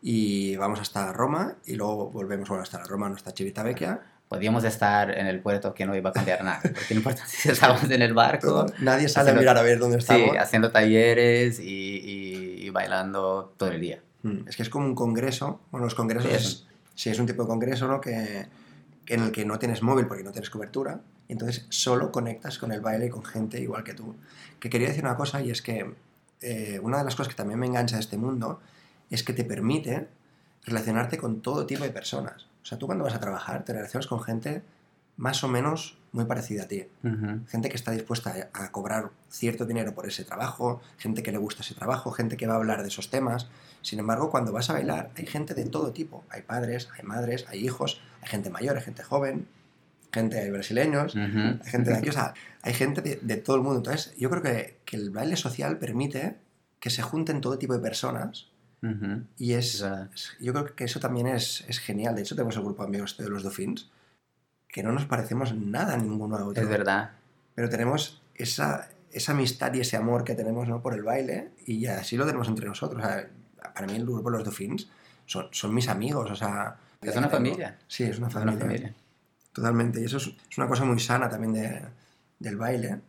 y 0.02 0.56
vamos 0.58 0.80
hasta 0.82 1.14
Roma 1.14 1.58
y 1.66 1.76
luego 1.76 2.10
volvemos 2.10 2.50
bueno, 2.50 2.64
hasta 2.64 2.80
Roma, 2.84 3.08
no 3.08 3.16
hasta 3.16 3.32
Civitavecchia. 3.32 4.02
Podíamos 4.28 4.64
estar 4.64 5.12
en 5.18 5.28
el 5.28 5.42
puerto 5.42 5.74
que 5.74 5.86
no 5.86 5.96
iba 5.96 6.10
a 6.10 6.14
cambiar 6.14 6.44
nada, 6.44 6.60
porque 6.64 6.94
no 6.94 7.00
importa 7.02 7.26
si 7.28 7.50
estábamos 7.50 7.84
en 7.92 8.02
el 8.02 8.14
barco, 8.14 8.66
Nadie 8.80 9.08
sale 9.10 9.30
a 9.30 9.34
haciendo- 9.34 9.42
mirar 9.42 9.58
a 9.58 9.62
ver 9.62 9.78
dónde 9.78 9.98
sí, 10.02 10.14
estamos. 10.14 10.38
haciendo 10.38 10.72
talleres 10.72 11.60
y, 11.60 11.64
y- 11.66 12.66
y 12.66 12.70
bailando 12.72 13.54
todo 13.58 13.72
el 13.72 13.80
día. 13.82 14.02
Mm, 14.24 14.48
Es 14.48 14.56
que 14.56 14.64
es 14.64 14.70
como 14.70 14.86
un 14.86 14.96
congreso. 14.96 15.62
Bueno, 15.72 15.86
los 15.86 15.96
congresos 15.96 16.32
es, 16.32 16.68
sí, 16.96 17.10
es 17.10 17.20
un 17.20 17.26
tipo 17.26 17.44
de 17.44 17.48
congreso 17.48 17.88
¿no? 17.88 18.00
que, 18.02 18.48
que 19.06 19.14
en 19.16 19.24
el 19.24 19.32
que 19.32 19.46
no 19.46 19.58
tienes 19.60 19.82
móvil 19.82 20.08
porque 20.08 20.24
no 20.24 20.32
tienes 20.32 20.50
cobertura. 20.50 21.02
Y 21.28 21.34
entonces 21.34 21.66
solo 21.70 22.12
conectas 22.12 22.58
con 22.58 22.72
el 22.72 22.82
baile 22.82 23.06
y 23.08 23.10
con 23.10 23.24
gente 23.24 23.60
igual 23.60 23.84
que 23.84 23.94
tú. 23.94 24.16
Que 24.60 24.70
quería 24.70 24.88
decir 24.90 25.04
una 25.04 25.16
cosa 25.16 25.42
y 25.42 25.50
es 25.50 25.62
que 25.62 25.94
eh, 26.42 26.80
una 26.84 26.98
de 26.98 27.04
las 27.04 27.16
cosas 27.16 27.30
que 27.30 27.38
también 27.38 27.60
me 27.60 27.68
engancha 27.68 27.96
de 27.96 28.02
este 28.02 28.18
mundo 28.18 28.60
es 29.10 29.24
que 29.24 29.34
te 29.34 29.44
permite 29.44 30.08
relacionarte 30.66 31.18
con 31.18 31.42
todo 31.42 31.66
tipo 31.66 31.84
de 31.84 31.90
personas. 31.92 32.48
O 32.64 32.66
sea, 32.66 32.78
tú 32.78 32.86
cuando 32.86 33.04
vas 33.04 33.16
a 33.16 33.20
trabajar 33.20 33.64
te 33.66 33.74
relacionas 33.74 34.08
con 34.08 34.22
gente 34.22 34.62
más 35.18 35.44
o 35.44 35.48
menos 35.48 35.98
muy 36.12 36.26
parecida 36.26 36.64
a 36.64 36.68
ti. 36.68 36.88
Gente 37.48 37.70
que 37.70 37.76
está 37.76 37.92
dispuesta 37.92 38.50
a 38.54 38.72
cobrar 38.72 39.12
cierto 39.30 39.66
dinero 39.66 39.94
por 39.94 40.06
ese 40.08 40.26
trabajo, 40.26 40.82
gente 40.98 41.24
que 41.24 41.32
le 41.32 41.38
gusta 41.38 41.62
ese 41.64 41.74
trabajo, 41.74 42.12
gente 42.12 42.36
que 42.38 42.48
va 42.48 42.54
a 42.54 42.58
hablar 42.58 42.82
de 42.82 42.90
esos 42.90 43.10
temas. 43.10 43.48
Sin 43.82 44.00
embargo, 44.00 44.30
cuando 44.30 44.52
vas 44.52 44.70
a 44.70 44.74
bailar, 44.74 45.12
hay 45.16 45.26
gente 45.26 45.54
de 45.54 45.66
todo 45.66 45.92
tipo. 45.94 46.24
Hay 46.30 46.42
padres, 46.42 46.90
hay 46.98 47.04
madres, 47.06 47.46
hay 47.48 47.64
hijos, 47.66 48.02
hay 48.22 48.30
gente 48.30 48.50
mayor, 48.50 48.78
hay 48.78 48.84
gente 48.84 49.04
joven, 49.04 49.48
gente 50.12 50.40
hay 50.40 50.52
brasileños, 50.52 51.16
Ujú. 51.16 51.40
hay 51.64 51.70
gente 51.72 51.92
de 51.92 51.98
aquí, 51.98 52.10
o 52.10 52.14
sea, 52.14 52.34
hay 52.62 52.74
gente 52.74 53.02
de, 53.02 53.20
de 53.22 53.38
todo 53.38 53.56
el 53.56 53.62
mundo. 53.62 53.78
Entonces, 53.78 54.14
yo 54.18 54.30
creo 54.30 54.42
que, 54.44 54.80
que 54.84 54.98
el 54.98 55.12
baile 55.12 55.38
social 55.38 55.78
permite 55.78 56.36
que 56.82 56.90
se 56.90 57.02
junten 57.04 57.40
todo 57.40 57.58
tipo 57.58 57.74
de 57.74 57.80
personas 57.80 58.48
y 59.38 59.54
es, 59.54 59.86
yo 60.40 60.54
creo 60.54 60.76
que 60.76 60.86
eso 60.86 61.00
también 61.00 61.28
es, 61.28 61.64
es 61.68 61.78
genial. 61.80 62.16
De 62.16 62.24
hecho, 62.24 62.34
tenemos 62.36 62.56
el 62.58 62.64
grupo 62.64 62.82
de 62.82 62.88
amigos 62.90 63.16
de 63.16 63.30
los 63.30 63.44
Dauphins 63.44 63.92
que 64.72 64.84
no 64.84 64.92
nos 64.92 65.06
parecemos 65.06 65.54
nada 65.56 65.98
ninguno 65.98 66.38
a 66.38 66.46
otro 66.46 66.62
Es 66.64 66.70
verdad. 66.70 67.12
pero 67.56 67.70
tenemos 67.70 68.22
esa, 68.36 68.90
esa 69.12 69.32
amistad 69.34 69.74
y 69.74 69.82
ese 69.82 69.98
amor 69.98 70.24
que 70.24 70.34
tenemos 70.36 70.68
¿no? 70.68 70.82
por 70.82 70.94
el 70.94 71.04
baile 71.04 71.50
y 71.66 71.86
así 71.88 72.16
lo 72.18 72.26
tenemos 72.26 72.48
entre 72.48 72.68
nosotros. 72.68 73.04
O 73.04 73.08
sea, 73.08 73.28
para 73.74 73.86
mí 73.88 73.96
el 73.96 74.04
grupo 74.06 74.30
los 74.30 74.44
Dauphins 74.44 74.90
son, 75.26 75.48
son 75.52 75.74
mis 75.74 75.88
amigos, 75.90 76.32
o 76.32 76.36
sea... 76.36 76.78
Es 77.02 77.16
una 77.16 77.30
familia. 77.30 77.78
Sí, 77.88 78.04
es 78.04 78.18
una 78.20 78.28
Es 78.28 78.36
una 78.36 78.44
familia. 78.52 78.66
familia. 78.68 78.96
Totalmente. 79.54 80.00
Y 80.02 80.06
eso 80.06 80.18
es, 80.18 80.28
es 80.50 80.58
una 80.58 80.68
cosa 80.68 80.86
muy 80.86 81.00
sana 81.00 81.28
también 81.30 81.54
de- 81.54 81.82
del 82.40 82.58
baile, 82.58 83.02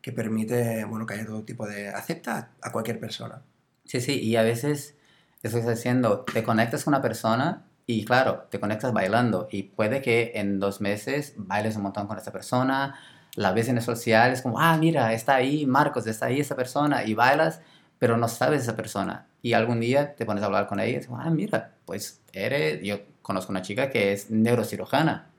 que 0.00 0.12
permite 0.12 0.84
bueno, 0.84 1.06
que 1.06 1.14
haya 1.14 1.24
todo 1.26 1.42
tipo 1.42 1.66
de... 1.66 1.88
acepta 1.88 2.50
a 2.60 2.70
cualquier 2.72 3.00
persona. 3.00 3.40
Sí, 3.84 4.00
sí, 4.00 4.20
y 4.20 4.36
a 4.36 4.42
veces, 4.42 4.94
eso 5.42 5.58
estás 5.58 5.76
diciendo, 5.76 6.20
te 6.32 6.42
conectas 6.42 6.84
con 6.84 6.92
una 6.94 7.02
persona 7.02 7.64
y 7.86 8.04
claro, 8.04 8.46
te 8.50 8.58
conectas 8.60 8.92
bailando 8.92 9.48
y 9.50 9.64
puede 9.64 10.00
que 10.00 10.32
en 10.36 10.58
dos 10.58 10.80
meses 10.80 11.34
bailes 11.36 11.76
un 11.76 11.82
montón 11.82 12.06
con 12.06 12.16
esa 12.16 12.32
persona, 12.32 12.98
la 13.36 13.52
ves 13.52 13.68
en 13.68 13.76
el 13.76 13.82
social, 13.82 14.32
es 14.32 14.42
como, 14.42 14.58
ah, 14.58 14.76
mira, 14.78 15.12
está 15.12 15.34
ahí 15.34 15.66
Marcos, 15.66 16.06
está 16.06 16.26
ahí 16.26 16.40
esa 16.40 16.56
persona 16.56 17.04
y 17.04 17.14
bailas, 17.14 17.60
pero 17.98 18.16
no 18.16 18.28
sabes 18.28 18.62
esa 18.62 18.76
persona. 18.76 19.26
Y 19.42 19.52
algún 19.52 19.80
día 19.80 20.14
te 20.14 20.24
pones 20.24 20.42
a 20.42 20.46
hablar 20.46 20.66
con 20.66 20.80
ella 20.80 20.90
y 20.90 20.94
dices, 20.96 21.10
ah, 21.14 21.30
mira, 21.30 21.74
pues 21.84 22.22
eres, 22.32 22.82
yo 22.82 23.00
conozco 23.22 23.52
una 23.52 23.62
chica 23.62 23.90
que 23.90 24.12
es 24.12 24.30
neurocirujana 24.30 25.30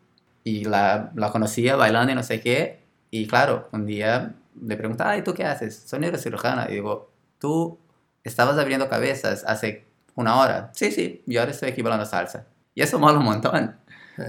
y 0.44 0.66
la, 0.66 1.12
la 1.16 1.32
conocía 1.32 1.76
bailando 1.76 2.12
y 2.12 2.16
no 2.16 2.24
sé 2.24 2.42
qué. 2.42 2.84
Y 3.10 3.28
claro, 3.28 3.70
un 3.72 3.86
día 3.86 4.36
le 4.62 4.78
pregunta, 4.78 5.10
ay, 5.10 5.24
¿tú 5.24 5.34
qué 5.34 5.46
haces? 5.46 5.76
Soy 5.88 6.00
neurocirujana. 6.00 6.68
Y 6.70 6.76
digo, 6.76 7.12
tú 7.40 7.80
estabas 8.24 8.58
abriendo 8.58 8.90
cabezas 8.90 9.44
hace 9.48 9.86
una 10.16 10.40
hora. 10.40 10.72
Sí, 10.74 10.92
sí, 10.92 11.24
yo 11.26 11.42
ahora 11.42 11.52
estoy 11.52 11.70
aquí 11.70 11.82
bailando 11.82 12.06
salsa. 12.06 12.48
Y 12.74 12.82
eso 12.82 13.00
mola 13.00 13.20
un 13.20 13.26
montón. 13.26 13.76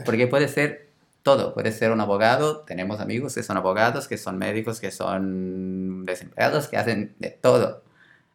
Porque 0.05 0.27
puede 0.27 0.49
ser 0.49 0.91
todo. 1.23 1.55
Puede 1.55 1.73
ser 1.73 1.91
un 1.91 2.01
abogado. 2.01 2.61
Tenemos 2.61 3.01
amigos 3.01 3.35
que 3.35 3.43
son 3.43 3.57
abogados, 3.57 4.09
que 4.09 4.19
son 4.19 4.39
médicos, 4.39 4.81
que 4.81 4.91
son 4.91 6.05
desempleados, 6.05 6.69
que 6.69 6.77
hacen 6.77 7.15
de 7.19 7.31
todo. 7.31 7.83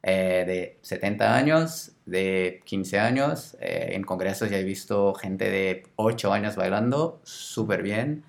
Eh, 0.04 0.44
de 0.48 0.80
70 0.82 1.36
años, 1.36 1.92
de 2.06 2.62
15 2.66 3.00
años. 3.00 3.56
Eh, 3.62 3.92
en 3.94 4.04
congresos 4.04 4.50
ya 4.50 4.58
he 4.58 4.64
visto 4.64 5.14
gente 5.14 5.50
de 5.50 5.84
8 5.96 6.34
años 6.34 6.56
bailando 6.56 7.22
súper 7.24 7.84
bien, 7.84 8.24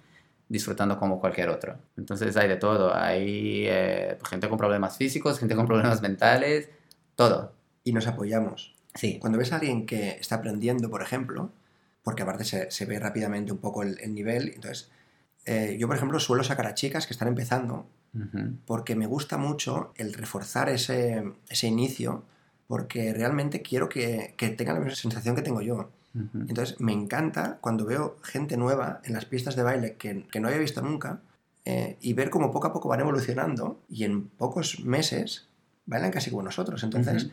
disfrutando 0.48 0.98
como 0.98 1.20
cualquier 1.20 1.48
otro. 1.48 1.78
Entonces 1.96 2.36
hay 2.36 2.48
de 2.48 2.56
todo. 2.56 2.94
Hay 2.94 3.64
eh, 3.66 4.18
gente 4.28 4.48
con 4.48 4.58
problemas 4.58 4.96
físicos, 4.96 5.38
gente 5.38 5.56
con 5.56 5.66
problemas 5.66 6.02
mentales, 6.02 6.68
todo. 7.16 7.52
Y 7.84 7.92
nos 7.92 8.06
apoyamos. 8.06 8.76
Sí. 8.94 9.18
Cuando 9.18 9.38
ves 9.38 9.52
a 9.52 9.56
alguien 9.56 9.86
que 9.86 10.10
está 10.10 10.36
aprendiendo, 10.36 10.90
por 10.90 11.02
ejemplo, 11.02 11.50
porque 12.02 12.22
aparte 12.22 12.44
se, 12.44 12.70
se 12.70 12.84
ve 12.84 12.98
rápidamente 12.98 13.52
un 13.52 13.58
poco 13.58 13.82
el, 13.82 13.98
el 14.00 14.14
nivel, 14.14 14.52
entonces 14.54 14.90
yo, 15.76 15.88
por 15.88 15.96
ejemplo, 15.96 16.20
suelo 16.20 16.44
sacar 16.44 16.66
a 16.66 16.74
chicas 16.74 17.08
que 17.08 17.12
están 17.12 17.26
empezando 17.26 17.86
porque 18.66 18.94
me 18.94 19.06
gusta 19.06 19.38
mucho 19.38 19.92
el 19.96 20.12
reforzar 20.12 20.68
ese, 20.68 21.32
ese 21.48 21.66
inicio, 21.66 22.24
porque 22.66 23.14
realmente 23.14 23.62
quiero 23.62 23.88
que, 23.88 24.34
que, 24.36 24.50
tengan 24.50 24.74
la 24.74 24.80
misma 24.80 24.96
sensación 24.96 25.34
que 25.34 25.42
tengo 25.42 25.62
yo. 25.62 25.90
Entonces 26.14 26.78
me 26.78 26.92
encanta 26.92 27.56
cuando 27.62 27.86
veo 27.86 28.18
gente 28.22 28.58
nueva 28.58 29.00
en 29.04 29.14
las 29.14 29.24
pistas 29.24 29.56
de 29.56 29.62
baile 29.62 29.94
que, 29.94 30.26
que 30.30 30.40
no 30.40 30.48
había 30.48 30.60
visto 30.60 30.82
nunca 30.82 31.20
eh, 31.64 31.96
y 32.02 32.12
ver 32.12 32.28
cómo 32.28 32.52
poco 32.52 32.66
a 32.66 32.72
poco 32.74 32.90
van 32.90 33.00
evolucionando 33.00 33.80
y 33.88 34.04
en 34.04 34.28
pocos 34.28 34.80
meses 34.80 35.48
bailan 35.86 36.10
casi 36.10 36.28
como 36.28 36.42
nosotros. 36.42 36.82
Entonces, 36.82 37.30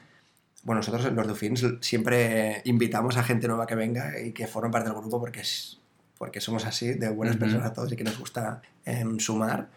bueno, 0.64 0.80
nosotros 0.80 1.12
los 1.14 1.28
Dufins 1.28 1.66
siempre 1.82 2.62
invitamos 2.66 3.18
a 3.18 3.24
gente 3.24 3.48
nueva 3.48 3.66
que 3.66 3.76
venga 3.76 4.20
y 4.20 4.32
que 4.32 4.48
forme 4.48 4.70
parte 4.70 4.90
del 4.90 4.98
grupo 5.00 5.20
porque, 5.20 5.42
es, 5.42 5.80
porque 6.18 6.42
somos 6.42 6.66
así, 6.66 6.94
de 6.94 7.10
buenas 7.10 7.38
personas 7.38 7.74
todos 7.74 7.92
y 7.92 7.96
que 7.96 8.04
nos 8.04 8.20
gusta 8.20 8.62
eh, 8.86 9.06
sumar. 9.20 9.70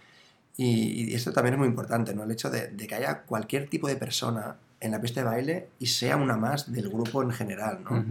Y, 0.57 1.15
esto 1.15 1.33
también 1.33 1.55
es 1.55 1.59
muy 1.59 1.69
importante, 1.69 2.15
¿no? 2.15 2.25
El 2.25 2.31
hecho 2.31 2.51
de, 2.51 2.77
que 2.77 2.95
haya 2.95 3.23
cualquier 3.23 3.69
tipo 3.69 3.89
de 3.89 3.97
persona 3.97 4.57
en 4.81 4.91
la 4.91 5.01
pista 5.01 5.21
de 5.21 5.27
baile 5.27 5.69
y 5.79 5.87
sea 5.87 6.17
una 6.17 6.37
más 6.37 6.73
del 6.73 6.89
grupo 6.89 7.23
en 7.23 7.31
general, 7.31 7.83
¿no? 7.85 8.05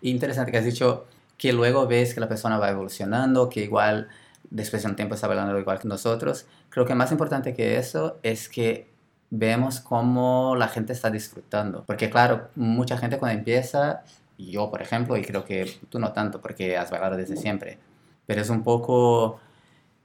Interesante 0.00 0.52
que 0.52 0.58
has 0.58 0.64
dicho 0.64 1.06
que 1.36 1.52
luego 1.52 1.86
ves 1.86 2.14
que 2.14 2.20
la 2.20 2.28
persona 2.28 2.58
va 2.58 2.70
evolucionando, 2.70 3.48
que 3.48 3.64
igual 3.64 4.08
después 4.50 4.82
de 4.82 4.88
un 4.88 4.96
tiempo 4.96 5.16
está 5.16 5.26
bailando 5.26 5.58
igual 5.58 5.80
que 5.80 5.88
nosotros. 5.88 6.46
Creo 6.70 6.86
que 6.86 6.94
más 6.94 7.10
importante 7.10 7.54
que 7.54 7.76
eso 7.76 8.18
es 8.22 8.48
que 8.48 8.93
vemos 9.36 9.80
cómo 9.80 10.54
la 10.56 10.68
gente 10.68 10.92
está 10.92 11.10
disfrutando. 11.10 11.84
Porque 11.86 12.10
claro, 12.10 12.50
mucha 12.54 12.96
gente 12.96 13.18
cuando 13.18 13.38
empieza, 13.38 14.02
yo 14.38 14.70
por 14.70 14.82
ejemplo, 14.82 15.16
y 15.16 15.22
creo 15.22 15.44
que 15.44 15.78
tú 15.88 15.98
no 15.98 16.12
tanto 16.12 16.40
porque 16.40 16.76
has 16.76 16.90
bailado 16.90 17.16
desde 17.16 17.36
siempre, 17.36 17.78
pero 18.26 18.40
es 18.42 18.50
un 18.50 18.62
poco 18.62 19.40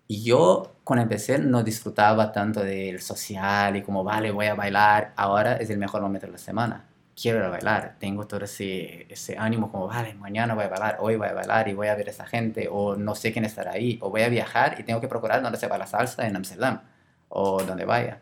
yo 0.09 0.75
cuando 0.83 1.03
empecé 1.03 1.37
no 1.37 1.63
disfrutaba 1.63 2.31
tanto 2.31 2.61
del 2.61 2.99
social 3.01 3.75
y 3.77 3.83
como, 3.83 4.03
vale, 4.03 4.31
voy 4.31 4.47
a 4.47 4.55
bailar, 4.55 5.13
ahora 5.15 5.57
es 5.57 5.69
el 5.69 5.77
mejor 5.77 6.01
momento 6.01 6.25
de 6.25 6.33
la 6.33 6.39
semana. 6.39 6.85
Quiero 7.15 7.39
ir 7.39 7.45
a 7.45 7.49
bailar, 7.49 7.95
tengo 7.99 8.25
todo 8.25 8.45
ese, 8.45 9.05
ese 9.11 9.37
ánimo 9.37 9.71
como, 9.71 9.87
vale, 9.87 10.15
mañana 10.15 10.55
voy 10.55 10.63
a 10.63 10.69
bailar, 10.69 10.97
hoy 11.01 11.15
voy 11.17 11.27
a 11.27 11.33
bailar 11.33 11.67
y 11.67 11.73
voy 11.73 11.87
a 11.89 11.95
ver 11.95 12.07
a 12.07 12.11
esa 12.11 12.25
gente, 12.25 12.67
o 12.71 12.95
no 12.95 13.13
sé 13.13 13.31
quién 13.33 13.45
estará 13.45 13.73
ahí, 13.73 13.99
o 14.01 14.09
voy 14.09 14.23
a 14.23 14.29
viajar 14.29 14.77
y 14.79 14.83
tengo 14.83 15.01
que 15.01 15.07
procurar 15.07 15.41
dónde 15.43 15.59
se 15.59 15.67
va 15.67 15.77
la 15.77 15.85
salsa 15.85 16.25
en 16.25 16.35
Amsterdam, 16.35 16.81
o 17.27 17.61
donde 17.63 17.85
vaya. 17.85 18.19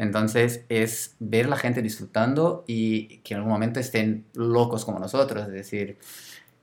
Entonces 0.00 0.64
es 0.70 1.14
ver 1.18 1.46
la 1.46 1.58
gente 1.58 1.82
disfrutando 1.82 2.64
y 2.66 3.18
que 3.18 3.34
en 3.34 3.40
algún 3.40 3.52
momento 3.52 3.80
estén 3.80 4.24
locos 4.32 4.86
como 4.86 4.98
nosotros, 4.98 5.46
es 5.46 5.52
decir, 5.52 5.98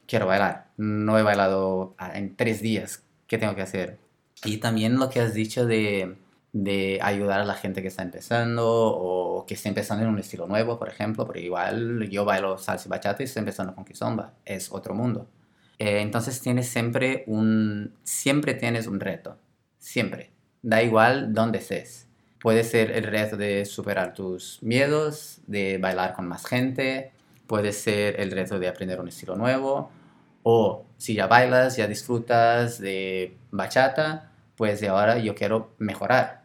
quiero 0.07 0.25
bailar, 0.25 0.71
no 0.77 1.19
he 1.19 1.21
bailado 1.21 1.95
en 2.15 2.35
tres 2.35 2.61
días, 2.63 3.03
¿qué 3.27 3.37
tengo 3.37 3.53
que 3.53 3.61
hacer? 3.61 3.99
Y 4.43 4.57
también 4.57 4.97
lo 4.97 5.11
que 5.11 5.19
has 5.19 5.35
dicho 5.35 5.67
de, 5.67 6.17
ayudar 6.99 7.41
a 7.41 7.45
la 7.45 7.53
gente 7.53 7.83
que 7.83 7.89
está 7.89 8.01
empezando 8.01 8.65
o 8.67 9.45
que 9.45 9.53
está 9.53 9.69
empezando 9.69 10.03
en 10.03 10.09
un 10.09 10.17
estilo 10.17 10.47
nuevo, 10.47 10.79
por 10.79 10.89
ejemplo, 10.89 11.23
porque 11.23 11.41
igual 11.41 12.09
yo 12.09 12.25
bailo 12.25 12.57
salsa 12.57 12.87
y 12.87 12.89
bachata 12.89 13.21
y 13.21 13.25
estoy 13.25 13.41
empezando 13.41 13.75
con 13.75 13.85
kizomba, 13.85 14.33
es 14.45 14.71
otro 14.71 14.95
mundo. 14.95 15.29
Eh, 15.77 15.99
entonces 16.01 16.41
tienes 16.41 16.69
siempre 16.69 17.23
un, 17.27 17.93
siempre 18.01 18.55
tienes 18.55 18.87
un 18.87 18.99
reto, 18.99 19.37
siempre. 19.77 20.31
Da 20.63 20.81
igual 20.81 21.35
dónde 21.35 21.59
estés. 21.59 22.06
Puede 22.39 22.63
ser 22.63 22.91
el 22.91 23.03
reto 23.03 23.35
de 23.37 23.65
superar 23.65 24.13
tus 24.13 24.59
miedos, 24.61 25.39
de 25.47 25.77
bailar 25.79 26.13
con 26.13 26.27
más 26.27 26.45
gente, 26.45 27.11
puede 27.47 27.73
ser 27.73 28.19
el 28.19 28.31
reto 28.31 28.59
de 28.59 28.67
aprender 28.67 28.99
un 28.99 29.07
estilo 29.07 29.35
nuevo, 29.35 29.89
o 30.43 30.85
si 30.97 31.15
ya 31.15 31.27
bailas, 31.27 31.77
ya 31.77 31.87
disfrutas 31.87 32.79
de 32.79 33.37
bachata, 33.51 34.31
pues 34.55 34.79
de 34.79 34.89
ahora 34.89 35.17
yo 35.17 35.35
quiero 35.35 35.73
mejorar. 35.77 36.43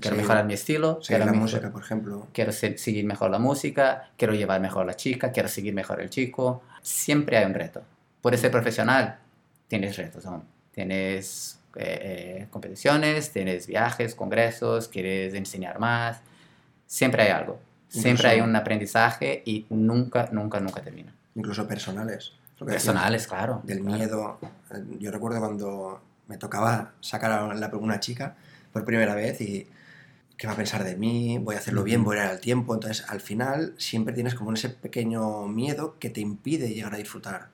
Quiero 0.00 0.16
mejorar 0.16 0.44
mi 0.46 0.54
estilo. 0.54 0.98
Quiero 1.06 1.24
la 1.24 1.32
música, 1.32 1.70
por 1.70 1.82
ejemplo. 1.82 2.26
Quiero 2.32 2.50
seguir 2.50 3.04
mejor 3.04 3.30
la 3.30 3.38
música, 3.38 4.10
quiero 4.16 4.34
llevar 4.34 4.60
mejor 4.60 4.84
la 4.84 4.94
chica, 4.94 5.30
quiero 5.30 5.48
seguir 5.48 5.72
mejor 5.74 6.00
el 6.00 6.10
chico. 6.10 6.62
Siempre 6.82 7.38
hay 7.38 7.44
un 7.46 7.54
reto. 7.54 7.82
Puede 8.20 8.36
ser 8.36 8.50
profesional, 8.50 9.20
tienes 9.68 9.96
retos 9.96 10.26
aún. 10.26 10.42
Tienes 10.72 11.59
eh, 11.76 11.98
eh, 12.40 12.46
competiciones, 12.50 13.32
tienes 13.32 13.66
viajes, 13.66 14.14
congresos, 14.14 14.88
quieres 14.88 15.34
enseñar 15.34 15.78
más. 15.78 16.20
Siempre 16.86 17.22
hay 17.22 17.30
algo. 17.30 17.60
Siempre 17.88 18.28
hay 18.28 18.40
un 18.40 18.54
aprendizaje 18.54 19.42
y 19.44 19.66
nunca, 19.70 20.28
nunca, 20.32 20.60
nunca 20.60 20.80
termina. 20.82 21.12
Incluso 21.34 21.66
personales. 21.66 22.32
Personales, 22.64 23.26
claro. 23.26 23.60
Del 23.64 23.80
miedo. 23.80 24.38
Yo 24.98 25.10
recuerdo 25.10 25.40
cuando 25.40 26.00
me 26.28 26.36
tocaba 26.36 26.92
sacar 27.00 27.32
a 27.32 27.54
la, 27.54 27.68
una 27.74 27.98
chica 27.98 28.36
por 28.72 28.84
primera 28.84 29.14
vez 29.14 29.40
y 29.40 29.66
qué 30.36 30.46
va 30.46 30.52
a 30.52 30.56
pensar 30.56 30.84
de 30.84 30.96
mí, 30.96 31.38
voy 31.38 31.56
a 31.56 31.58
hacerlo 31.58 31.82
bien, 31.82 32.04
voy 32.04 32.18
a 32.18 32.24
ir 32.24 32.30
al 32.30 32.40
tiempo. 32.40 32.74
Entonces, 32.74 33.04
al 33.08 33.20
final, 33.20 33.74
siempre 33.78 34.14
tienes 34.14 34.34
como 34.34 34.52
ese 34.52 34.68
pequeño 34.70 35.48
miedo 35.48 35.96
que 35.98 36.10
te 36.10 36.20
impide 36.20 36.68
llegar 36.68 36.94
a 36.94 36.98
disfrutar. 36.98 37.48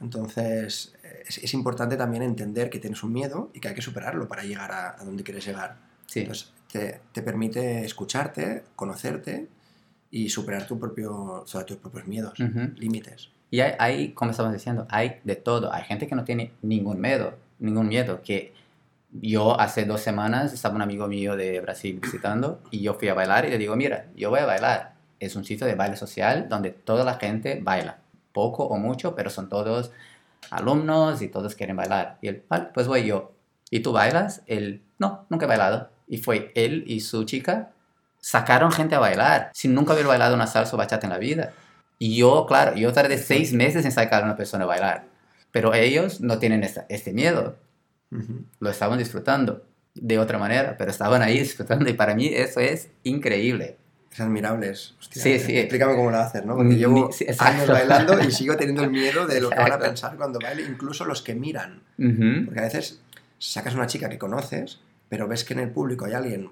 Entonces, 0.00 0.94
es, 1.26 1.54
importante 1.54 1.96
también 1.96 2.22
entender 2.22 2.70
que 2.70 2.78
tienes 2.78 3.02
un 3.02 3.12
miedo 3.12 3.50
y 3.52 3.60
que 3.60 3.68
hay 3.68 3.74
que 3.74 3.82
superarlo 3.82 4.26
para 4.28 4.42
llegar 4.44 4.72
a, 4.72 4.96
donde 5.04 5.22
quieres 5.22 5.44
llegar. 5.44 5.76
Sí. 6.06 6.20
Entonces, 6.20 6.52
te, 6.70 7.00
te, 7.12 7.22
permite 7.22 7.84
escucharte, 7.84 8.64
conocerte 8.76 9.48
y 10.10 10.28
superar 10.28 10.66
tu 10.66 10.78
propio, 10.78 11.42
sobre 11.46 11.64
tus 11.64 11.76
propios 11.78 12.06
miedos, 12.06 12.38
límites. 12.76 13.30
Y 13.50 13.60
hay, 13.60 14.12
como 14.12 14.30
estamos 14.30 14.52
diciendo, 14.52 14.86
hay 14.90 15.20
de 15.24 15.36
todo. 15.36 15.72
Hay 15.72 15.84
gente 15.84 16.06
que 16.06 16.14
no 16.14 16.24
tiene 16.24 16.52
ningún 16.62 17.00
miedo, 17.00 17.34
ningún 17.58 17.88
miedo. 17.88 18.20
Que 18.22 18.52
yo 19.12 19.58
hace 19.60 19.84
dos 19.84 20.00
semanas 20.00 20.52
estaba 20.52 20.74
un 20.74 20.82
amigo 20.82 21.06
mío 21.06 21.36
de 21.36 21.60
Brasil 21.60 21.98
visitando 22.02 22.60
y 22.70 22.80
yo 22.80 22.94
fui 22.94 23.08
a 23.08 23.14
bailar 23.14 23.44
y 23.44 23.50
le 23.50 23.58
digo, 23.58 23.76
mira, 23.76 24.06
yo 24.16 24.30
voy 24.30 24.40
a 24.40 24.46
bailar. 24.46 24.94
Es 25.20 25.36
un 25.36 25.44
sitio 25.44 25.66
de 25.66 25.74
baile 25.74 25.96
social 25.96 26.48
donde 26.48 26.70
toda 26.70 27.04
la 27.04 27.14
gente 27.14 27.60
baila. 27.62 27.98
Poco 28.34 28.64
o 28.64 28.76
mucho, 28.76 29.14
pero 29.14 29.30
son 29.30 29.48
todos 29.48 29.92
alumnos 30.50 31.22
y 31.22 31.28
todos 31.28 31.54
quieren 31.54 31.76
bailar. 31.76 32.18
Y 32.20 32.28
él, 32.28 32.44
vale, 32.46 32.68
pues 32.74 32.86
voy 32.86 33.06
yo. 33.06 33.32
¿Y 33.70 33.80
tú 33.80 33.92
bailas? 33.92 34.42
Él, 34.46 34.82
no, 34.98 35.26
nunca 35.30 35.46
he 35.46 35.48
bailado. 35.48 35.88
Y 36.06 36.18
fue 36.18 36.52
él 36.54 36.84
y 36.86 37.00
su 37.00 37.24
chica 37.24 37.70
sacaron 38.20 38.72
gente 38.72 38.94
a 38.94 38.98
bailar 38.98 39.50
sin 39.54 39.74
nunca 39.74 39.92
haber 39.92 40.06
bailado 40.06 40.34
una 40.34 40.46
salsa 40.46 40.74
o 40.76 40.78
bachata 40.78 41.06
en 41.06 41.12
la 41.12 41.18
vida. 41.18 41.52
Y 41.98 42.16
yo, 42.16 42.46
claro, 42.46 42.76
yo 42.76 42.92
tardé 42.92 43.18
seis 43.18 43.52
meses 43.52 43.84
en 43.84 43.92
sacar 43.92 44.22
a 44.22 44.26
una 44.26 44.36
persona 44.36 44.64
a 44.64 44.66
bailar, 44.66 45.06
pero 45.52 45.74
ellos 45.74 46.20
no 46.20 46.38
tienen 46.38 46.62
este 46.62 47.12
miedo. 47.12 47.56
Lo 48.60 48.70
estaban 48.70 48.98
disfrutando 48.98 49.64
de 49.94 50.18
otra 50.18 50.38
manera, 50.38 50.76
pero 50.76 50.90
estaban 50.90 51.22
ahí 51.22 51.38
disfrutando 51.38 51.88
y 51.88 51.94
para 51.94 52.14
mí 52.14 52.28
eso 52.28 52.60
es 52.60 52.90
increíble. 53.02 53.78
Es 54.14 54.20
admirable. 54.20 54.70
Hostia, 54.70 55.20
sí, 55.20 55.40
sí. 55.40 55.58
Explícame 55.58 55.96
cómo 55.96 56.12
lo 56.12 56.18
haces, 56.18 56.46
¿no? 56.46 56.54
Porque 56.54 56.76
llevo 56.76 57.10
años 57.40 57.68
bailando 57.68 58.22
y 58.22 58.30
sigo 58.30 58.56
teniendo 58.56 58.84
el 58.84 58.90
miedo 58.90 59.26
de 59.26 59.40
lo 59.40 59.50
que 59.50 59.58
van 59.58 59.72
a 59.72 59.78
pensar 59.80 60.16
cuando 60.16 60.38
baile, 60.38 60.62
incluso 60.62 61.04
los 61.04 61.20
que 61.20 61.34
miran. 61.34 61.82
Porque 61.96 62.60
a 62.60 62.62
veces 62.62 63.00
sacas 63.38 63.74
una 63.74 63.88
chica 63.88 64.08
que 64.08 64.18
conoces, 64.18 64.78
pero 65.08 65.26
ves 65.26 65.42
que 65.42 65.54
en 65.54 65.60
el 65.60 65.70
público 65.70 66.04
hay 66.04 66.12
alguien 66.12 66.48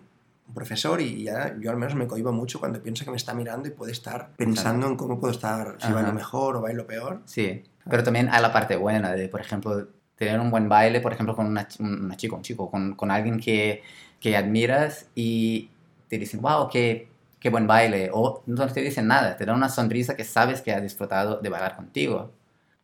profesor 0.53 1.01
y 1.01 1.23
ya 1.23 1.57
yo 1.61 1.71
al 1.71 1.77
menos 1.77 1.95
me 1.95 2.09
cohibo 2.09 2.33
mucho 2.33 2.59
cuando 2.59 2.83
pienso 2.83 3.05
que 3.05 3.13
me 3.13 3.17
está 3.17 3.33
mirando 3.33 3.69
y 3.69 3.71
puede 3.71 3.93
estar 3.93 4.31
pensando 4.37 4.89
en 4.89 4.97
cómo 4.97 5.21
puedo 5.21 5.33
estar, 5.33 5.77
si 5.81 5.93
bailo 5.93 6.13
mejor 6.13 6.57
o 6.57 6.61
bailo 6.61 6.85
peor. 6.85 7.21
Sí, 7.27 7.63
pero 7.89 8.03
también 8.03 8.29
hay 8.29 8.43
la 8.43 8.53
parte 8.53 8.75
buena 8.75 9.13
de, 9.13 9.29
por 9.29 9.41
ejemplo, 9.41 9.87
tener 10.17 10.41
un 10.41 10.51
buen 10.51 10.69
baile, 10.69 11.01
por 11.01 11.13
ejemplo, 11.13 11.37
con 11.37 11.47
una, 11.47 11.69
una 11.79 12.17
chica, 12.17 12.35
un 12.35 12.43
chico, 12.43 12.69
con, 12.69 12.97
con 12.97 13.13
alguien 13.13 13.39
que, 13.39 13.83
que, 14.21 14.37
admiras 14.37 15.07
y 15.15 15.71
te 16.09 16.19
dicen, 16.19 16.41
wow, 16.43 16.69
qué, 16.69 17.09
qué 17.43 17.51
buen 17.51 17.67
baile, 17.67 18.09
o 18.13 18.45
no 18.47 18.69
te 18.69 18.81
dicen 18.81 19.09
nada, 19.09 19.37
te 19.37 19.45
dan 19.45 19.57
una 19.57 19.69
sonrisa 19.69 20.15
que 20.15 20.23
sabes 20.23 20.63
que 20.63 20.73
has 20.73 20.81
disfrutado 20.81 21.41
de 21.41 21.49
bailar 21.49 21.75
contigo. 21.75 22.31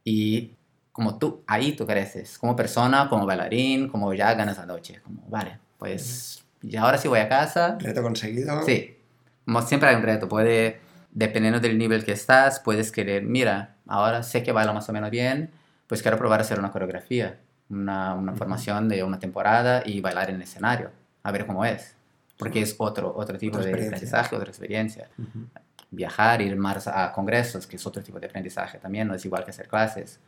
Y 0.02 0.50
como 0.90 1.16
tú, 1.16 1.44
ahí 1.46 1.76
tú 1.76 1.86
creces, 1.86 2.36
como 2.38 2.56
persona, 2.56 3.08
como 3.08 3.24
bailarín, 3.24 3.88
como 3.88 4.12
ya 4.14 4.34
ganas 4.34 4.58
la 4.58 4.66
noche, 4.66 5.00
como, 5.04 5.22
vale, 5.28 5.60
pues, 5.78 6.44
y 6.60 6.76
ahora 6.76 6.98
sí 6.98 7.06
voy 7.06 7.20
a 7.20 7.28
casa. 7.28 7.78
Reto 7.78 8.02
conseguido. 8.02 8.60
Sí, 8.64 8.96
como 9.44 9.62
siempre 9.62 9.90
hay 9.90 9.94
un 9.94 10.02
reto, 10.02 10.28
puede, 10.28 10.80
dependiendo 11.12 11.60
del 11.60 11.78
nivel 11.78 12.04
que 12.04 12.10
estás, 12.10 12.58
puedes 12.58 12.90
querer, 12.90 13.22
mira, 13.22 13.76
ahora 13.86 14.24
sé 14.24 14.42
que 14.42 14.50
bailo 14.50 14.74
más 14.74 14.88
o 14.88 14.92
menos 14.92 15.10
bien, 15.10 15.52
pues 15.86 16.02
quiero 16.02 16.18
probar 16.18 16.40
a 16.40 16.42
hacer 16.42 16.58
una 16.58 16.72
coreografía, 16.72 17.38
una, 17.70 18.12
una 18.14 18.34
formación 18.34 18.88
de 18.88 19.04
una 19.04 19.20
temporada 19.20 19.84
y 19.86 20.00
bailar 20.00 20.30
en 20.30 20.36
el 20.36 20.42
escenario, 20.42 20.90
a 21.22 21.30
ver 21.30 21.46
cómo 21.46 21.64
es, 21.64 21.94
porque 22.38 22.62
es 22.62 22.75
otro, 22.78 23.12
otro 23.16 23.37
tipo 23.37 23.59
Otra 23.59 23.68
de 23.71 23.75
aprendizaje, 23.87 24.37
otra 24.37 24.49
experiencia. 24.49 25.09
Ujú. 25.18 25.47
Viajar, 25.90 26.42
ir 26.42 26.54
más 26.57 26.87
a 26.87 27.12
congresos, 27.12 27.66
que 27.66 27.76
es 27.76 27.87
otro 27.87 28.02
tipo 28.02 28.21
de 28.21 28.26
aprendizaje 28.26 28.78
también, 28.78 29.09
no 29.09 29.14
es 29.14 29.25
igual 29.25 29.45
que 29.45 29.50
hacer 29.50 29.68
clases. 29.68 30.21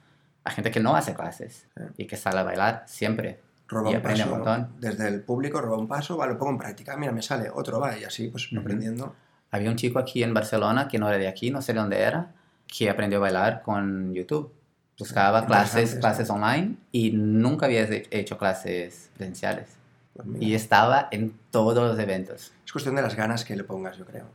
Hay 0.44 0.54
gente 0.54 0.70
que 0.70 0.80
no 0.80 0.96
hace 0.96 1.14
clases 1.14 1.66
y 1.98 2.06
que 2.06 2.16
sale 2.16 2.38
a 2.40 2.42
bailar 2.42 2.84
siempre. 2.86 3.40
Roba 3.68 3.90
Y 3.90 3.94
un 3.94 3.98
aprende 4.00 4.22
paso 4.22 4.32
un 4.34 4.38
montón. 4.40 4.72
desde 4.80 5.06
el 5.08 5.20
público, 5.22 5.60
roba 5.60 5.76
un 5.78 5.86
paso, 5.86 6.16
va, 6.16 6.26
lo 6.26 6.36
pongo 6.38 6.52
en 6.52 6.58
práctica, 6.58 6.96
mira, 6.96 7.12
me 7.12 7.22
sale, 7.22 7.50
otro 7.54 7.78
va, 7.78 7.96
y 7.96 8.04
así 8.04 8.28
pues 8.28 8.50
Ujú. 8.50 8.60
aprendiendo. 8.60 9.14
Había 9.52 9.70
un 9.70 9.76
chico 9.76 9.98
aquí 9.98 10.22
en 10.22 10.32
Barcelona 10.34 10.88
que 10.88 10.98
no 10.98 11.08
era 11.08 11.18
de 11.18 11.28
aquí, 11.28 11.50
no 11.50 11.60
sé 11.62 11.72
de 11.74 11.78
dónde 11.80 12.00
era, 12.00 12.32
que 12.66 12.88
aprendió 12.90 13.18
a 13.18 13.22
bailar 13.22 13.62
con 13.62 14.12
YouTube. 14.14 14.52
Buscaba 14.98 15.46
clases, 15.46 15.94
Interesante 15.94 16.00
clases 16.00 16.20
esto. 16.22 16.34
online 16.34 16.76
y 16.92 17.10
nunca 17.12 17.66
había 17.66 17.82
he- 17.84 18.06
hecho 18.10 18.36
clases 18.38 19.10
presenciales. 19.16 19.76
Pues 20.14 20.26
Y 20.40 20.54
estaba 20.54 21.08
en 21.10 21.32
todos 21.50 21.76
los 21.88 21.98
eventos. 21.98 22.52
Es 22.66 22.72
cuestión 22.72 22.94
de 22.96 23.02
las 23.02 23.14
ganas 23.16 23.44
que 23.44 23.56
le 23.56 23.64
pongas, 23.64 23.96
yo 23.96 24.04
creo. 24.04 24.26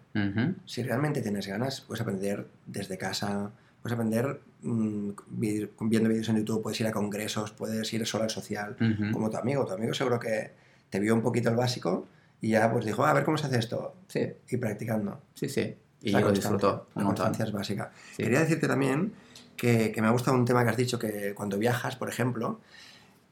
Si 0.66 0.84
realmente 0.84 1.22
tienes 1.22 1.48
ganas, 1.48 1.82
puedes 1.82 2.02
aprender 2.02 2.48
desde 2.66 2.98
casa, 2.98 3.52
puedes 3.82 3.94
aprender 3.94 4.40
mm, 4.62 5.10
vi- 5.28 5.70
viendo 5.82 6.10
vídeos 6.10 6.30
en 6.30 6.38
YouTube, 6.38 6.64
puedes 6.64 6.80
ir 6.82 6.88
a 6.88 6.92
congresos, 6.92 7.52
puedes 7.52 7.92
ir 7.94 8.06
solo 8.08 8.24
al 8.24 8.30
social, 8.30 8.76
como 9.12 9.30
tu 9.30 9.38
amigo. 9.38 9.66
Tu 9.66 9.74
amigo 9.74 9.94
seguro 9.94 10.20
que 10.20 10.54
te 10.90 11.00
vio 11.00 11.14
un 11.14 11.22
poquito 11.22 11.50
el 11.50 11.56
básico 11.56 12.08
y 12.42 12.50
ya 12.52 12.72
pues 12.72 12.86
dijo, 12.86 13.04
"Ah, 13.06 13.12
a 13.12 13.14
ver 13.14 13.24
cómo 13.26 13.38
se 13.38 13.48
hace 13.48 13.60
esto, 13.60 13.96
Sí, 14.08 14.28
y 14.50 14.58
practicando. 14.58 15.22
sí, 15.34 15.50
sí. 15.50 15.76
Y 16.02 16.12
La 16.12 16.22
constancia, 16.22 16.52
disfrutó 16.52 16.88
La 16.96 17.04
constancia 17.04 17.46
es 17.46 17.52
básica. 17.52 17.92
Sí. 18.16 18.24
Quería 18.24 18.40
decirte 18.40 18.68
también 18.68 19.14
que, 19.58 19.92
que 19.92 20.02
me 20.02 20.08
ha 20.08 20.12
gustado 20.12 20.38
un 20.38 20.46
tema 20.46 20.64
que 20.64 20.70
has 20.70 20.78
dicho, 20.78 21.00
que 21.00 21.34
cuando 21.34 21.58
viajas, 21.58 21.96
por 21.96 22.10
ejemplo, 22.10 22.60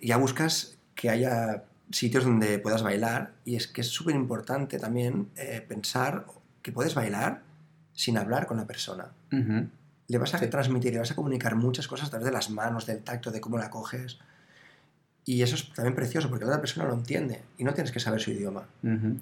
ya 0.01 0.17
buscas 0.17 0.77
que 0.95 1.09
haya 1.09 1.63
sitios 1.93 2.25
donde 2.25 2.59
puedas 2.59 2.83
bailar 2.83 3.33
y 3.45 3.55
es 3.55 3.67
que 3.67 3.81
es 3.81 3.87
súper 3.87 4.15
importante 4.15 4.79
también 4.79 5.29
eh, 5.35 5.63
pensar 5.67 6.25
que 6.61 6.71
puedes 6.71 6.95
bailar 6.95 7.41
sin 7.93 8.17
hablar 8.17 8.47
con 8.47 8.57
la 8.57 8.65
persona. 8.67 9.11
Le 10.07 10.17
vas 10.17 10.33
a 10.33 10.39
Sí. 10.39 10.47
transmitir, 10.47 10.91
le 10.93 10.99
vas 10.99 11.11
a 11.11 11.15
comunicar 11.15 11.55
muchas 11.55 11.87
cosas 11.87 12.07
a 12.07 12.09
través 12.09 12.25
de 12.25 12.31
las 12.31 12.49
manos, 12.49 12.85
del 12.85 13.01
tacto, 13.03 13.31
de 13.31 13.39
cómo 13.39 13.57
la 13.57 13.69
coges. 13.69 14.19
Y 15.25 15.41
eso 15.41 15.55
es 15.55 15.71
también 15.73 15.95
precioso 15.95 16.29
porque 16.29 16.43
la 16.43 16.51
otra 16.51 16.61
persona 16.61 16.85
lo 16.85 16.93
entiende 16.95 17.41
y 17.57 17.63
no 17.63 17.73
tienes 17.73 17.91
que 17.93 17.99
saber 18.01 18.19
su 18.19 18.31
idioma. 18.31 18.65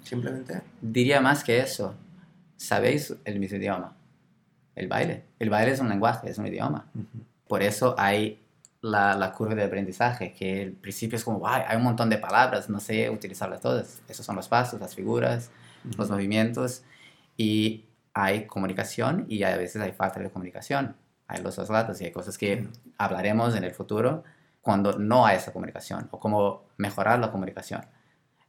Simplemente 0.02 0.62
Diría 0.80 1.20
más 1.20 1.44
que 1.44 1.60
eso. 1.60 1.94
Sabéis 2.56 3.14
el 3.24 3.38
mismo 3.38 3.58
idioma. 3.58 3.94
El 4.74 4.88
baile. 4.88 5.24
El 5.38 5.50
baile 5.50 5.72
es 5.72 5.80
un 5.80 5.88
lenguaje, 5.88 6.30
es 6.30 6.38
un 6.38 6.46
idioma. 6.46 6.86
Por 7.46 7.62
eso 7.62 7.94
hay 7.98 8.41
la, 8.82 9.14
la 9.14 9.32
curva 9.32 9.54
de 9.54 9.64
aprendizaje, 9.64 10.32
que 10.32 10.62
al 10.64 10.72
principio 10.72 11.16
es 11.16 11.24
como, 11.24 11.38
"Guay, 11.38 11.62
hay 11.66 11.76
un 11.76 11.84
montón 11.84 12.10
de 12.10 12.18
palabras, 12.18 12.68
no 12.68 12.80
sé 12.80 13.08
utilizarlas 13.10 13.60
todas. 13.60 14.02
Esos 14.08 14.26
son 14.26 14.36
los 14.36 14.48
pasos, 14.48 14.80
las 14.80 14.94
figuras, 14.94 15.50
los 15.96 16.10
movimientos. 16.10 16.82
Y 17.36 17.86
hay 18.12 18.46
comunicación 18.46 19.24
y 19.28 19.42
a 19.44 19.56
veces 19.56 19.80
hay 19.80 19.92
falta 19.92 20.20
de 20.20 20.30
comunicación. 20.30 20.96
Hay 21.28 21.42
los 21.42 21.56
dos 21.56 21.70
lados 21.70 22.00
y 22.00 22.04
hay 22.06 22.12
cosas 22.12 22.36
que 22.36 22.68
hablaremos 22.98 23.56
en 23.56 23.64
el 23.64 23.72
futuro 23.72 24.24
cuando 24.60 24.98
no 24.98 25.26
hay 25.26 25.36
esa 25.38 25.52
comunicación 25.52 26.08
o 26.10 26.20
cómo 26.20 26.64
mejorar 26.76 27.18
la 27.20 27.30
comunicación. 27.30 27.86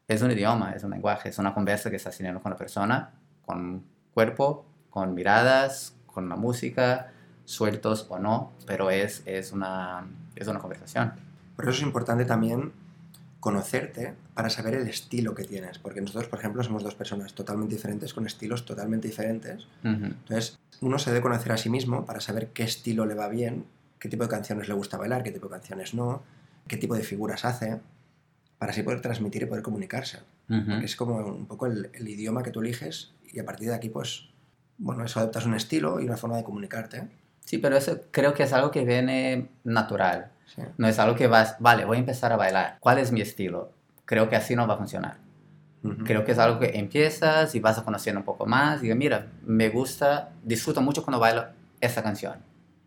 Es 0.08 0.22
un 0.22 0.32
idioma, 0.32 0.74
es 0.74 0.84
un 0.84 0.92
lenguaje, 0.92 1.30
es 1.30 1.40
una 1.40 1.54
conversa 1.54 1.90
que 1.90 1.96
estás 1.96 2.18
teniendo 2.18 2.42
con 2.42 2.52
la 2.52 2.58
persona, 2.58 3.14
con 3.46 3.86
cuerpo, 4.14 4.66
con 4.90 5.14
miradas, 5.14 5.96
con 6.08 6.28
la 6.28 6.36
música, 6.36 7.13
sueltos 7.46 8.08
o 8.10 8.20
no, 8.20 8.52
pero 8.66 8.90
es, 8.90 9.24
es, 9.26 9.52
una, 9.52 10.08
es 10.36 10.48
una 10.48 10.60
conversación. 10.60 11.14
Por 11.56 11.66
eso 11.66 11.78
es 11.78 11.82
importante 11.82 12.26
también 12.26 12.72
conocerte 13.40 14.14
para 14.34 14.50
saber 14.50 14.76
el 14.76 14.88
estilo 14.88 15.36
que 15.36 15.44
tienes, 15.44 15.78
porque 15.78 16.00
nosotros, 16.00 16.28
por 16.28 16.40
ejemplo, 16.40 16.64
somos 16.64 16.82
dos 16.82 16.96
personas 16.96 17.34
totalmente 17.34 17.76
diferentes, 17.76 18.14
con 18.14 18.26
estilos 18.26 18.64
totalmente 18.64 19.10
diferentes. 19.10 19.68
Entonces, 19.84 20.58
uno 20.80 20.98
se 20.98 21.12
debe 21.12 21.22
conocer 21.22 21.52
a 21.52 21.58
sí 21.58 21.70
mismo 21.70 22.06
para 22.06 22.22
saber 22.22 22.52
qué 22.54 22.64
estilo 22.64 23.06
le 23.06 23.16
va 23.16 23.28
bien, 23.28 23.66
qué 24.00 24.08
tipo 24.08 24.24
de 24.24 24.30
canciones 24.30 24.70
le 24.70 24.74
gusta 24.74 24.98
bailar, 24.98 25.24
qué 25.24 25.32
tipo 25.32 25.48
de 25.48 25.52
canciones 25.52 25.94
no, 25.94 26.24
qué 26.70 26.78
tipo 26.78 26.96
de 26.96 27.04
figuras 27.04 27.44
hace, 27.44 27.82
para 28.58 28.72
así 28.72 28.82
poder 28.82 29.02
transmitir 29.02 29.44
y 29.44 29.46
poder 29.46 29.62
comunicarse. 29.62 30.20
Porque 30.48 30.86
es 30.86 30.96
como 30.96 31.18
un 31.18 31.46
poco 31.46 31.66
el, 31.66 31.90
el 31.94 32.08
idioma 32.08 32.44
que 32.44 32.52
tú 32.52 32.62
eliges 32.62 33.12
y 33.30 33.40
a 33.40 33.46
partir 33.46 33.68
de 33.68 33.76
aquí, 33.76 33.90
pues, 33.90 34.30
bueno, 34.78 35.04
eso 35.04 35.20
adoptas 35.20 35.46
un 35.46 35.56
estilo 35.56 36.00
y 36.00 36.06
una 36.06 36.16
forma 36.16 36.38
de 36.38 36.44
comunicarte. 36.46 37.10
Sí, 37.46 37.58
pero 37.58 37.78
eso 37.78 38.00
creo 38.12 38.34
que 38.34 38.44
es 38.44 38.54
algo 38.54 38.72
que 38.72 38.86
viene 38.86 39.50
natural. 39.64 40.32
Sí. 40.46 40.62
No 40.78 40.88
es 40.88 41.00
algo 41.00 41.16
que 41.16 41.28
vas, 41.28 41.56
vale, 41.60 41.86
voy 41.86 41.98
a 41.98 42.00
empezar 42.00 42.32
a 42.32 42.38
bailar. 42.38 42.78
¿Cuál 42.80 43.00
es 43.00 43.12
mi 43.12 43.22
estilo? 43.22 43.72
Creo 44.06 44.30
que 44.30 44.36
así 44.36 44.56
no 44.56 44.68
va 44.68 44.76
a 44.76 44.78
funcionar. 44.78 45.18
Ujú. 45.84 46.04
Creo 46.06 46.24
que 46.24 46.32
es 46.32 46.40
algo 46.40 46.60
que 46.60 46.78
empiezas 46.78 47.54
y 47.56 47.60
vas 47.60 47.78
a 47.78 47.84
conocer 47.84 48.16
un 48.16 48.24
poco 48.24 48.46
más. 48.46 48.80
Y 48.80 48.84
digo, 48.84 48.96
mira, 48.96 49.28
me 49.46 49.70
gusta, 49.70 50.32
disfruto 50.44 50.82
mucho 50.82 51.04
cuando 51.04 51.20
bailo 51.20 51.46
esa 51.82 52.02
canción 52.02 52.36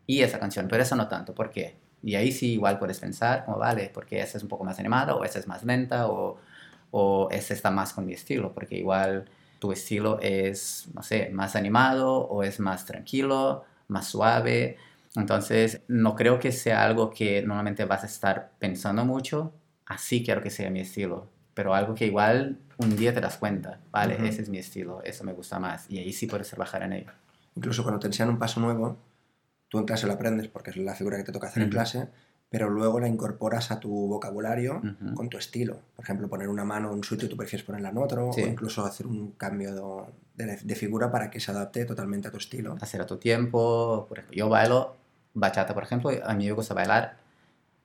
y 0.07 0.23
esa 0.23 0.38
canción, 0.38 0.66
pero 0.69 0.83
esa 0.83 0.97
no 0.97 1.09
tanto. 1.09 1.35
¿Por 1.35 1.51
qué? 1.51 1.77
Y 2.03 2.14
ahí 2.14 2.33
sí 2.33 2.53
igual 2.53 2.79
puedes 2.79 3.01
pensar, 3.01 3.45
como 3.45 3.59
vale, 3.59 3.90
porque 3.92 4.21
esa 4.21 4.38
es 4.38 4.42
un 4.42 4.49
poco 4.49 4.64
más 4.64 4.79
animada 4.79 5.14
o 5.14 5.25
esa 5.25 5.38
es 5.38 5.47
más 5.47 5.64
lenta 5.64 6.09
o, 6.09 6.38
o 6.90 7.29
esa 7.31 7.53
está 7.53 7.71
más 7.71 7.92
con 7.92 8.07
mi 8.07 8.14
estilo, 8.14 8.53
porque 8.53 8.77
igual 8.77 9.27
tu 9.59 9.73
estilo 9.73 10.19
es, 10.21 10.88
no 10.95 11.03
sé, 11.03 11.31
más 11.33 11.57
animado 11.57 12.16
o 12.19 12.42
es 12.42 12.61
más 12.61 12.85
tranquilo, 12.87 13.64
más 13.88 14.07
suave. 14.09 14.77
Entonces, 15.14 15.83
no 15.88 16.14
creo 16.14 16.38
que 16.38 16.53
sea 16.53 16.85
algo 16.85 17.11
que 17.11 17.42
normalmente 17.42 17.85
vas 17.85 18.03
a 18.03 18.07
estar 18.07 18.53
pensando 18.59 19.05
mucho. 19.05 19.55
Así 19.87 20.25
quiero 20.25 20.42
que 20.42 20.51
sea 20.51 20.70
mi 20.70 20.81
estilo. 20.81 21.31
Pero 21.55 21.75
algo 21.75 21.94
que 21.94 22.07
igual 22.07 22.59
un 22.79 22.96
día 22.96 23.14
te 23.14 23.20
das 23.20 23.38
cuenta, 23.38 23.81
vale, 23.90 24.29
ese 24.29 24.42
es 24.42 24.51
mi 24.51 24.59
estilo, 24.59 25.03
eso 25.03 25.25
me 25.25 25.33
gusta 25.33 25.59
más. 25.59 25.90
Y 25.90 25.99
ahí 25.99 26.12
sí 26.12 26.27
puedes 26.27 26.51
trabajar 26.51 26.83
en 26.83 26.92
ello. 26.92 27.12
Incluso 27.55 27.83
cuando 27.83 27.99
te 27.99 28.09
enseñan 28.09 28.29
un 28.29 28.38
paso 28.38 28.61
nuevo, 28.61 28.99
tú 29.68 29.79
en 29.79 29.87
clase 29.87 30.07
lo 30.07 30.12
aprendes 30.12 30.49
porque 30.49 30.70
es 30.70 30.77
la 30.77 30.94
figura 30.94 31.16
que 31.16 31.25
te 31.25 31.33
toca 31.33 31.46
hacer 31.46 31.62
en 31.62 31.70
clase, 31.70 32.09
pero 32.49 32.71
luego 32.71 33.01
la 33.01 33.09
incorporas 33.09 33.71
a 33.71 33.81
tu 33.81 33.91
vocabulario 34.09 34.81
con 35.15 35.29
tu 35.29 35.37
estilo. 35.37 35.79
Por 35.97 36.05
ejemplo, 36.05 36.29
poner 36.29 36.49
una 36.49 36.65
mano 36.65 36.89
en 36.91 36.95
un 36.99 37.05
sitio 37.05 37.27
y 37.27 37.31
tú 37.31 37.37
prefieres 37.37 37.67
ponerla 37.67 37.91
en 37.91 37.99
otro, 37.99 38.33
Sí. 38.33 38.43
o 38.43 38.47
incluso 38.47 38.85
hacer 38.85 39.07
un 39.07 39.33
cambio 39.33 40.07
de, 40.37 40.45
de- 40.47 40.57
de 40.63 40.75
figura 40.75 41.11
para 41.11 41.31
que 41.31 41.41
se 41.41 41.51
adapte 41.51 41.85
totalmente 41.85 42.29
a 42.29 42.31
tu 42.31 42.37
estilo. 42.39 42.77
Hacer 42.81 43.01
a 43.01 43.07
tu 43.07 43.17
tiempo. 43.17 44.07
Por 44.09 44.19
ejemplo, 44.19 44.37
yo 44.37 44.49
bailo 44.49 44.95
bachata, 45.35 45.75
por 45.75 45.83
ejemplo, 45.83 46.11
a 46.25 46.35
mí 46.35 46.47
me 46.47 46.53
gusta 46.53 46.73
bailar, 46.73 47.17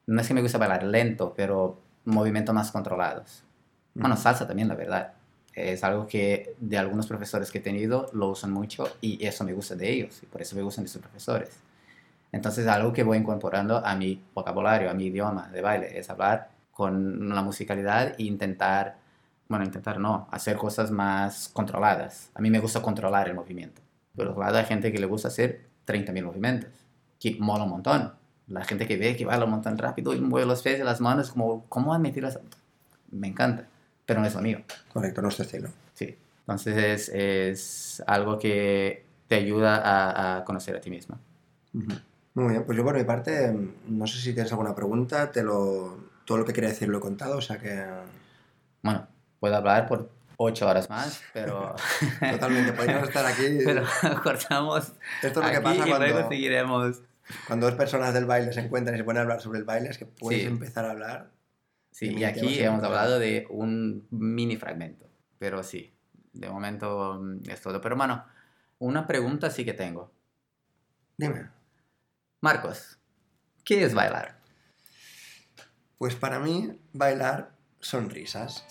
no 0.07 0.21
es 0.21 0.27
que 0.27 0.33
me 0.33 0.41
gusta 0.41 0.57
bailar 0.57 0.83
lento, 0.83 1.33
pero 1.35 1.79
movimientos 2.05 2.53
más 2.55 2.71
controlados. 2.71 3.43
Bueno, 3.93 4.15
salsa 4.15 4.47
también, 4.47 4.67
la 4.67 4.75
verdad. 4.75 5.13
Es 5.53 5.83
algo 5.83 6.07
que 6.07 6.55
de 6.61 6.77
algunos 6.77 7.07
profesores 7.07 7.51
que 7.51 7.57
he 7.57 7.61
tenido 7.61 8.09
lo 8.13 8.29
usan 8.29 8.51
mucho 8.53 8.85
y 9.01 9.25
eso 9.25 9.43
me 9.43 9.51
gusta 9.53 9.75
de 9.75 9.89
ellos 9.91 10.21
y 10.23 10.25
por 10.27 10.41
eso 10.41 10.55
me 10.55 10.61
gustan 10.61 10.85
de 10.85 10.89
sus 10.89 11.01
profesores. 11.01 11.49
Entonces, 12.31 12.67
algo 12.67 12.93
que 12.93 13.03
voy 13.03 13.17
incorporando 13.17 13.85
a 13.85 13.95
mi 13.95 14.21
vocabulario, 14.33 14.89
a 14.89 14.93
mi 14.93 15.07
idioma 15.07 15.49
de 15.49 15.61
baile, 15.61 15.99
es 15.99 16.09
hablar 16.09 16.49
con 16.71 17.29
la 17.29 17.41
musicalidad 17.41 18.15
e 18.17 18.23
intentar, 18.23 18.97
bueno, 19.49 19.65
intentar 19.65 19.99
no, 19.99 20.27
hacer 20.31 20.55
cosas 20.55 20.91
más 20.91 21.49
controladas. 21.49 22.31
A 22.33 22.41
mí 22.41 22.49
me 22.49 22.59
gusta 22.59 22.81
controlar 22.81 23.27
el 23.27 23.35
movimiento. 23.35 23.81
Pero 24.15 24.33
claro, 24.33 24.57
hay 24.57 24.65
gente 24.65 24.91
que 24.91 24.99
le 24.99 25.05
gusta 25.05 25.27
hacer 25.27 25.61
30.000 25.85 26.23
movimientos, 26.23 26.69
que 27.19 27.37
mola 27.39 27.65
un 27.65 27.71
montón. 27.71 28.13
La 28.47 28.63
gente 28.63 28.87
que 28.87 28.97
ve 28.97 29.15
que 29.15 29.25
baila 29.25 29.45
un 29.45 29.51
montón 29.51 29.77
rápido 29.77 30.13
y 30.13 30.21
mueve 30.21 30.47
los 30.47 30.61
pies 30.61 30.79
y 30.79 30.83
las 30.83 31.01
manos, 31.01 31.31
como, 31.31 31.65
¿cómo 31.67 31.93
han 31.93 32.01
metido 32.01 32.27
las...? 32.27 32.39
Me 33.11 33.27
encanta, 33.27 33.67
pero 34.05 34.21
no 34.21 34.27
es 34.27 34.35
lo 34.35 34.41
mío. 34.41 34.61
Correcto, 34.93 35.21
nuestro 35.21 35.43
estilo. 35.43 35.69
Sí. 35.93 36.17
Entonces 36.39 36.77
es, 36.77 37.09
es 37.09 38.03
algo 38.07 38.39
que 38.39 39.05
te 39.27 39.35
ayuda 39.35 39.77
a, 39.77 40.37
a 40.37 40.45
conocer 40.45 40.75
a 40.75 40.81
ti 40.81 40.89
mismo. 40.89 41.17
Ujú. 41.73 41.93
Muy 42.33 42.49
bien, 42.51 42.63
pues 42.65 42.77
yo 42.77 42.83
por 42.83 42.95
mi 42.95 43.03
parte, 43.03 43.53
no 43.87 44.07
sé 44.07 44.17
si 44.19 44.33
tienes 44.33 44.51
alguna 44.51 44.73
pregunta, 44.73 45.31
te 45.31 45.43
lo, 45.43 45.97
todo 46.25 46.37
lo 46.39 46.45
que 46.45 46.53
quería 46.53 46.69
decir 46.69 46.87
lo 46.87 46.99
he 46.99 47.01
contado, 47.01 47.37
o 47.37 47.41
sea 47.41 47.57
que 47.57 47.85
Bueno, 48.81 49.07
puedo 49.39 49.55
hablar 49.55 49.87
por 49.87 50.09
ocho 50.37 50.67
horas 50.67 50.89
más, 50.89 51.21
pero, 51.33 51.75
totalmente 52.31 52.71
podríamos 52.73 53.07
estar 53.09 53.25
aquí. 53.25 53.59
pero 53.65 53.83
cortamos 54.23 54.93
Esto 55.21 55.41
es 55.41 55.45
lo 55.47 55.51
que 55.51 55.61
pasa 55.61 55.85
y 55.85 55.89
luego 55.89 56.13
cuando, 56.13 56.29
seguiremos. 56.29 57.01
cuando 57.47 57.65
dos 57.67 57.75
personas 57.75 58.13
del 58.13 58.25
baile 58.25 58.53
se 58.53 58.61
encuentran 58.61 58.95
y 58.95 58.99
se 58.99 59.03
ponen 59.03 59.19
a 59.19 59.23
hablar 59.23 59.41
sobre 59.41 59.59
el 59.59 59.65
baile, 59.65 59.89
es 59.89 59.97
que 59.97 60.05
puedes 60.05 60.41
Sí. 60.41 60.47
empezar 60.47 60.85
a 60.85 60.91
hablar. 60.91 61.31
Sí, 61.91 62.07
Y 62.15 62.19
y 62.19 62.23
aquí 62.23 62.59
hemos 62.63 62.81
hablado 62.83 63.19
de 63.19 63.45
un 63.49 64.07
mini 64.09 64.55
fragmento, 64.55 65.05
pero 65.37 65.61
sí, 65.63 65.93
de 66.31 66.47
momento 66.49 67.19
mm, 67.21 67.49
es 67.49 67.59
todo. 67.61 67.81
Pero, 67.81 67.97
mano, 67.97 68.23
una 68.79 69.05
pregunta 69.05 69.49
sí 69.49 69.65
que 69.65 69.73
tengo. 69.73 70.09
Dime. 71.17 71.49
Marcos, 72.43 72.97
¿qué 73.63 73.83
es 73.83 73.93
bailar? 73.93 74.39
Pues 75.99 76.15
para 76.15 76.39
mí, 76.39 76.81
bailar 76.91 77.55
son 77.79 78.09
risas. 78.09 78.65